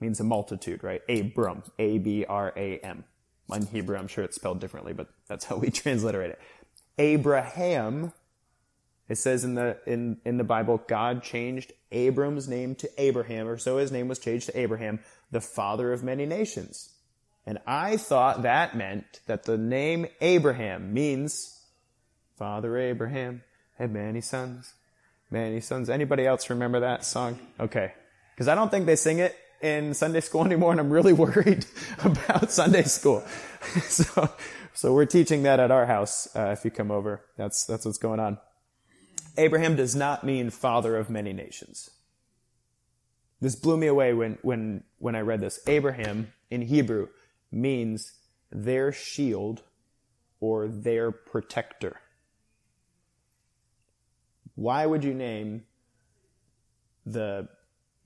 Means 0.00 0.20
a 0.20 0.24
multitude, 0.24 0.82
right? 0.82 1.02
Abram. 1.08 1.62
A-B-R-A-M. 1.78 3.04
In 3.52 3.66
Hebrew, 3.66 3.96
I'm 3.96 4.06
sure 4.06 4.24
it's 4.24 4.36
spelled 4.36 4.60
differently, 4.60 4.92
but 4.92 5.08
that's 5.28 5.44
how 5.44 5.56
we 5.56 5.70
transliterate 5.70 6.30
it. 6.30 6.40
Abraham. 6.98 8.12
It 9.08 9.16
says 9.18 9.42
in 9.42 9.56
the, 9.56 9.76
in, 9.86 10.18
in 10.24 10.36
the 10.36 10.44
Bible, 10.44 10.80
God 10.86 11.22
changed 11.24 11.72
Abram's 11.90 12.48
name 12.48 12.76
to 12.76 12.88
Abraham, 12.96 13.48
or 13.48 13.58
so 13.58 13.78
his 13.78 13.90
name 13.90 14.06
was 14.06 14.20
changed 14.20 14.46
to 14.46 14.58
Abraham 14.58 15.00
the 15.32 15.40
father 15.40 15.92
of 15.92 16.04
many 16.04 16.26
nations. 16.26 16.90
And 17.44 17.58
I 17.66 17.96
thought 17.96 18.42
that 18.42 18.76
meant 18.76 19.20
that 19.26 19.44
the 19.44 19.58
name 19.58 20.06
Abraham 20.20 20.94
means 20.94 21.60
Father 22.36 22.78
Abraham 22.78 23.42
had 23.80 23.92
many 23.92 24.20
sons, 24.20 24.74
many 25.30 25.60
sons. 25.60 25.88
Anybody 25.88 26.26
else 26.26 26.50
remember 26.50 26.80
that 26.80 27.04
song? 27.04 27.38
Okay. 27.58 27.92
Because 28.34 28.46
I 28.46 28.54
don't 28.54 28.70
think 28.70 28.86
they 28.86 28.96
sing 28.96 29.18
it 29.18 29.36
in 29.62 29.94
Sunday 29.94 30.20
school 30.20 30.44
anymore, 30.46 30.70
and 30.70 30.80
I'm 30.80 30.90
really 30.90 31.12
worried 31.12 31.64
about 32.04 32.52
Sunday 32.52 32.82
school. 32.84 33.24
so, 33.82 34.28
so 34.74 34.92
we're 34.92 35.06
teaching 35.06 35.44
that 35.44 35.60
at 35.60 35.70
our 35.70 35.86
house. 35.86 36.28
Uh, 36.36 36.50
if 36.50 36.64
you 36.64 36.70
come 36.70 36.90
over, 36.90 37.24
that's 37.36 37.64
that's 37.64 37.84
what's 37.84 37.98
going 37.98 38.20
on. 38.20 38.38
Abraham 39.36 39.76
does 39.76 39.96
not 39.96 40.24
mean 40.24 40.50
father 40.50 40.96
of 40.96 41.08
many 41.08 41.32
nations. 41.32 41.90
This 43.40 43.56
blew 43.56 43.78
me 43.78 43.86
away 43.86 44.12
when, 44.12 44.36
when, 44.42 44.84
when 44.98 45.14
I 45.14 45.20
read 45.20 45.40
this. 45.40 45.60
Abraham 45.66 46.32
in 46.50 46.62
Hebrew 46.62 47.08
means 47.50 48.12
their 48.52 48.92
shield 48.92 49.62
or 50.40 50.68
their 50.68 51.10
protector. 51.10 52.00
Why 54.54 54.86
would 54.86 55.04
you 55.04 55.14
name 55.14 55.64
the, 57.06 57.48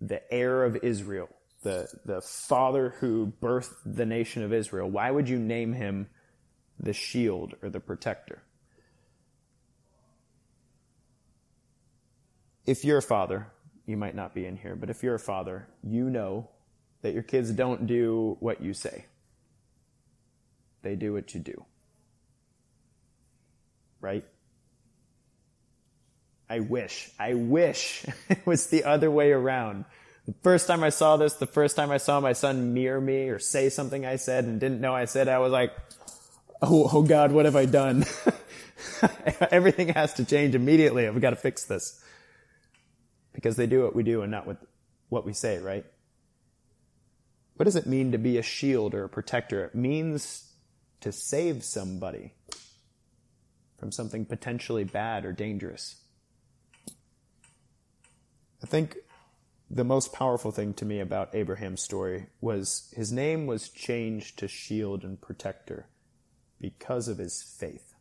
the 0.01 0.21
heir 0.33 0.65
of 0.65 0.77
Israel, 0.83 1.29
the, 1.63 1.89
the 2.05 2.21
father 2.21 2.95
who 3.01 3.33
birthed 3.41 3.75
the 3.85 4.07
nation 4.07 4.43
of 4.43 4.53
Israel, 4.53 4.89
why 4.89 5.11
would 5.11 5.29
you 5.29 5.39
name 5.39 5.73
him 5.73 6.09
the 6.79 6.93
shield 6.93 7.55
or 7.63 7.71
the 7.71 7.81
protector? 7.81 8.43
If 12.67 12.85
you're 12.85 12.99
a 12.99 13.03
father, 13.03 13.49
you 13.87 13.97
might 13.97 14.15
not 14.15 14.35
be 14.35 14.47
in 14.47 14.57
here, 14.57 14.75
but 14.75 14.89
if 14.91 15.03
you're 15.03 15.15
a 15.15 15.21
father, 15.21 15.69
you 15.83 16.09
know 16.09 16.49
that 17.03 17.13
your 17.13 17.23
kids 17.23 17.51
don't 17.51 17.87
do 17.87 18.37
what 18.41 18.63
you 18.63 18.73
say. 18.73 19.05
They 20.83 20.97
do 20.97 21.13
what 21.13 21.35
you 21.35 21.41
do. 21.41 21.65
Right? 24.01 24.25
I 26.49 26.61
wish, 26.61 27.11
I 27.19 27.35
wish 27.35 28.05
it 28.29 28.47
was 28.47 28.67
the 28.69 28.85
other 28.85 29.11
way 29.11 29.33
around. 29.33 29.85
The 30.27 30.35
first 30.43 30.67
time 30.67 30.83
I 30.83 30.89
saw 30.91 31.17
this, 31.17 31.35
the 31.35 31.47
first 31.47 31.77
time 31.77 31.91
I 31.91 31.99
saw 31.99 32.21
my 32.21 32.33
son 32.33 32.73
mirror 32.73 33.01
me 33.01 33.29
or 33.29 33.39
say 33.39 33.69
something 33.69 34.07
I 34.07 34.17
said 34.17 34.45
and 34.45 34.59
didn't 34.59 34.81
know 34.81 34.95
I 34.95 35.05
said, 35.05 35.29
I 35.29 35.39
was 35.39 35.53
like, 35.53 35.73
oh, 36.63 36.89
oh 36.93 37.03
God, 37.03 37.33
what 37.33 37.45
have 37.45 37.57
I 37.57 37.67
done? 37.67 38.07
Everything 39.51 39.89
has 39.89 40.15
to 40.15 40.25
change 40.25 40.55
immediately. 40.55 41.07
I've 41.07 41.21
got 41.21 41.31
to 41.31 41.37
fix 41.37 41.65
this 41.65 42.03
because 43.33 43.57
they 43.57 43.67
do 43.67 43.83
what 43.83 43.95
we 43.95 44.03
do 44.03 44.23
and 44.23 44.31
not 44.31 44.47
what 45.09 45.27
we 45.27 45.35
say, 45.35 45.59
right? 45.59 45.85
What 47.57 47.65
does 47.65 47.77
it 47.77 47.87
mean 47.87 48.13
to 48.13 48.19
be 48.19 48.39
a 48.39 48.43
shield 48.43 48.95
or 48.95 49.05
a 49.05 49.09
protector? 49.09 49.65
It 49.65 49.75
means 49.75 50.51
to 51.01 51.13
save 51.13 51.63
somebody 51.63 52.33
from 53.79 53.93
something 53.93 54.25
potentially 54.25 54.85
bad 54.85 55.25
or 55.25 55.33
dangerous. 55.33 55.97
I 58.65 58.67
think 58.67 58.97
the 59.69 59.85
most 59.85 60.15
powerful 60.15 60.51
thing 60.51 60.73
to 60.73 60.87
me 60.87 60.99
about 60.99 61.35
Abraham's 61.35 61.83
story 61.83 62.29
was 62.41 62.91
his 62.97 63.13
name 63.13 63.45
was 63.45 63.69
changed 63.69 64.39
to 64.39 64.49
shield 64.49 65.05
and 65.05 65.21
protector 65.21 65.85
because 66.59 67.07
of 67.07 67.19
his 67.19 67.43
faith. 67.43 67.93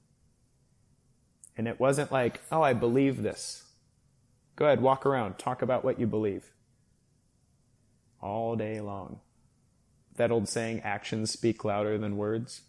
And 1.58 1.68
it 1.68 1.82
wasn't 1.82 2.14
like, 2.14 2.40
oh, 2.50 2.62
I 2.62 2.72
believe 2.72 3.24
this. 3.24 3.66
Go 4.56 4.66
ahead, 4.66 4.80
walk 4.80 5.06
around, 5.06 5.38
talk 5.38 5.62
about 5.62 5.84
what 5.84 6.00
you 6.00 6.08
believe. 6.08 6.54
All 8.22 8.56
day 8.56 8.80
long. 8.80 9.20
That 10.16 10.32
old 10.32 10.48
saying, 10.48 10.80
actions 10.86 11.30
speak 11.30 11.66
louder 11.66 11.98
than 11.98 12.16
words. 12.16 12.62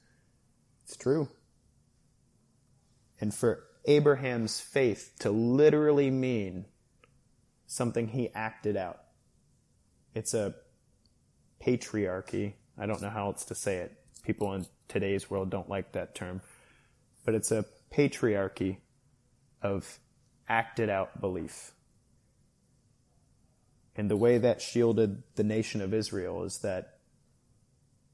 It's 0.82 0.96
true. 0.96 1.28
And 3.20 3.32
for 3.32 3.62
Abraham's 3.84 4.58
faith 4.58 5.12
to 5.20 5.30
literally 5.30 6.10
mean 6.10 6.64
something 7.74 8.06
he 8.06 8.30
acted 8.34 8.76
out. 8.76 9.00
It's 10.14 10.32
a 10.32 10.54
patriarchy. 11.60 12.54
I 12.78 12.86
don't 12.86 13.02
know 13.02 13.10
how 13.10 13.26
else 13.26 13.44
to 13.46 13.54
say 13.54 13.78
it. 13.78 13.92
People 14.22 14.52
in 14.54 14.66
today's 14.86 15.28
world 15.28 15.50
don't 15.50 15.68
like 15.68 15.92
that 15.92 16.14
term. 16.14 16.40
But 17.24 17.34
it's 17.34 17.50
a 17.50 17.64
patriarchy 17.92 18.76
of 19.60 19.98
acted 20.48 20.88
out 20.88 21.20
belief. 21.20 21.72
And 23.96 24.08
the 24.08 24.16
way 24.16 24.38
that 24.38 24.62
shielded 24.62 25.24
the 25.34 25.44
nation 25.44 25.80
of 25.80 25.92
Israel 25.92 26.44
is 26.44 26.58
that 26.58 26.98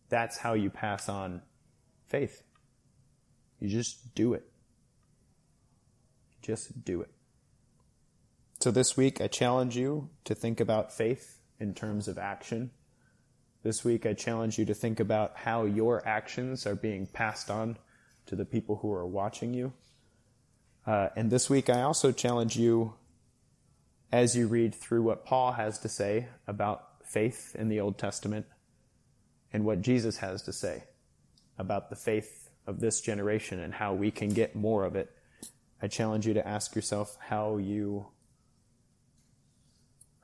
that's 0.09 0.39
how 0.39 0.55
you 0.55 0.71
pass 0.71 1.09
on 1.09 1.43
faith. 2.07 2.43
You 3.59 3.69
just 3.69 4.15
do 4.15 4.33
it. 4.33 4.45
Just 6.41 6.83
do 6.83 7.03
it. 7.03 7.11
So 8.61 8.71
this 8.71 8.95
week, 8.95 9.23
I 9.23 9.27
challenge 9.27 9.75
you 9.75 10.11
to 10.25 10.35
think 10.35 10.61
about 10.61 10.93
faith 10.93 11.39
in 11.59 11.73
terms 11.73 12.09
of 12.09 12.19
action. 12.19 12.73
This 13.63 13.87
week, 13.87 14.05
I 14.05 14.13
challenge 14.13 14.59
you 14.59 14.67
to 14.67 14.75
think 14.75 15.01
about 15.01 15.35
how 15.35 15.65
your 15.65 16.07
actions 16.07 16.67
are 16.67 16.75
being 16.75 17.07
passed 17.07 17.51
on 17.51 17.79
to 18.27 18.37
the 18.37 18.45
people 18.45 18.77
who 18.77 18.93
are 18.93 19.07
watching 19.07 19.55
you. 19.55 19.73
Uh, 20.87 21.09
and 21.17 21.31
this 21.31 21.49
week, 21.49 21.71
I 21.71 21.81
also 21.81 22.13
challenge 22.13 22.59
you 22.59 22.93
as 24.13 24.37
you 24.37 24.47
read 24.47 24.75
through 24.75 25.05
what 25.05 25.25
Paul 25.25 25.53
has 25.53 25.79
to 25.79 25.89
say 25.89 26.29
about 26.47 26.85
faith 27.03 27.57
in 27.59 27.71
the 27.71 27.81
Old 27.81 27.97
Testament 27.97 28.45
and 29.55 29.65
what 29.65 29.81
Jesus 29.81 30.19
has 30.19 30.43
to 30.43 30.53
say 30.53 30.85
about 31.57 31.89
the 31.89 31.97
faith 31.97 32.51
of 32.67 32.81
this 32.81 33.01
generation 33.01 33.59
and 33.59 33.73
how 33.73 33.95
we 33.95 34.11
can 34.11 34.29
get 34.29 34.55
more 34.55 34.85
of 34.85 34.97
it, 34.97 35.11
I 35.81 35.89
challenge 35.89 36.27
you 36.27 36.35
to 36.35 36.47
ask 36.47 36.75
yourself 36.75 37.17
how 37.21 37.57
you 37.57 38.09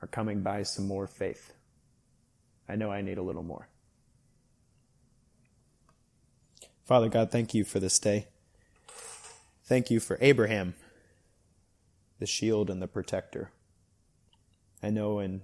are 0.01 0.07
coming 0.07 0.41
by 0.43 0.63
some 0.63 0.87
more 0.87 1.07
faith. 1.07 1.53
I 2.69 2.75
know 2.75 2.91
I 2.91 3.01
need 3.01 3.17
a 3.17 3.23
little 3.23 3.43
more. 3.43 3.69
Father 6.85 7.09
God, 7.09 7.31
thank 7.31 7.53
you 7.53 7.63
for 7.65 7.79
this 7.79 7.99
day. 7.99 8.27
Thank 9.65 9.91
you 9.91 9.99
for 9.99 10.17
Abraham, 10.21 10.75
the 12.19 12.25
shield 12.27 12.69
and 12.69 12.81
the 12.81 12.87
protector. 12.87 13.51
I 14.83 14.89
know 14.91 15.19
in 15.19 15.41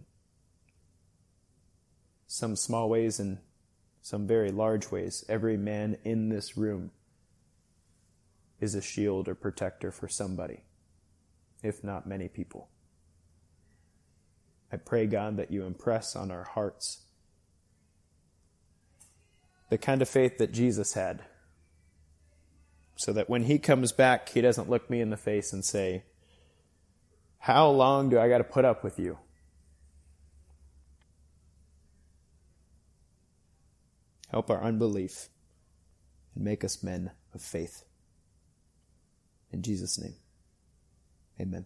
some 2.27 2.55
small 2.55 2.89
ways 2.89 3.19
and 3.19 3.39
some 4.01 4.27
very 4.27 4.51
large 4.51 4.91
ways, 4.91 5.25
every 5.29 5.57
man 5.57 5.97
in 6.03 6.29
this 6.29 6.57
room 6.57 6.91
is 8.59 8.75
a 8.75 8.81
shield 8.81 9.27
or 9.27 9.35
protector 9.35 9.91
for 9.91 10.07
somebody. 10.07 10.61
if 11.63 11.83
not 11.83 12.07
many 12.07 12.27
people. 12.27 12.69
I 14.73 14.77
pray, 14.77 15.05
God, 15.05 15.37
that 15.37 15.51
you 15.51 15.65
impress 15.65 16.15
on 16.15 16.31
our 16.31 16.45
hearts 16.45 17.01
the 19.69 19.77
kind 19.77 20.01
of 20.01 20.09
faith 20.09 20.39
that 20.39 20.51
Jesus 20.51 20.95
had, 20.95 21.21
so 22.95 23.13
that 23.13 23.29
when 23.29 23.43
he 23.43 23.59
comes 23.59 23.91
back, 23.91 24.29
he 24.29 24.41
doesn't 24.41 24.71
look 24.71 24.89
me 24.89 24.99
in 24.99 25.11
the 25.11 25.17
face 25.17 25.53
and 25.53 25.63
say, 25.63 26.05
How 27.37 27.69
long 27.69 28.09
do 28.09 28.17
I 28.17 28.27
got 28.27 28.39
to 28.39 28.43
put 28.43 28.65
up 28.65 28.83
with 28.83 28.97
you? 28.97 29.19
Help 34.29 34.49
our 34.49 34.63
unbelief 34.63 35.29
and 36.33 36.43
make 36.43 36.63
us 36.63 36.81
men 36.81 37.11
of 37.35 37.43
faith. 37.43 37.83
In 39.51 39.61
Jesus' 39.61 40.01
name, 40.01 40.15
amen. 41.39 41.65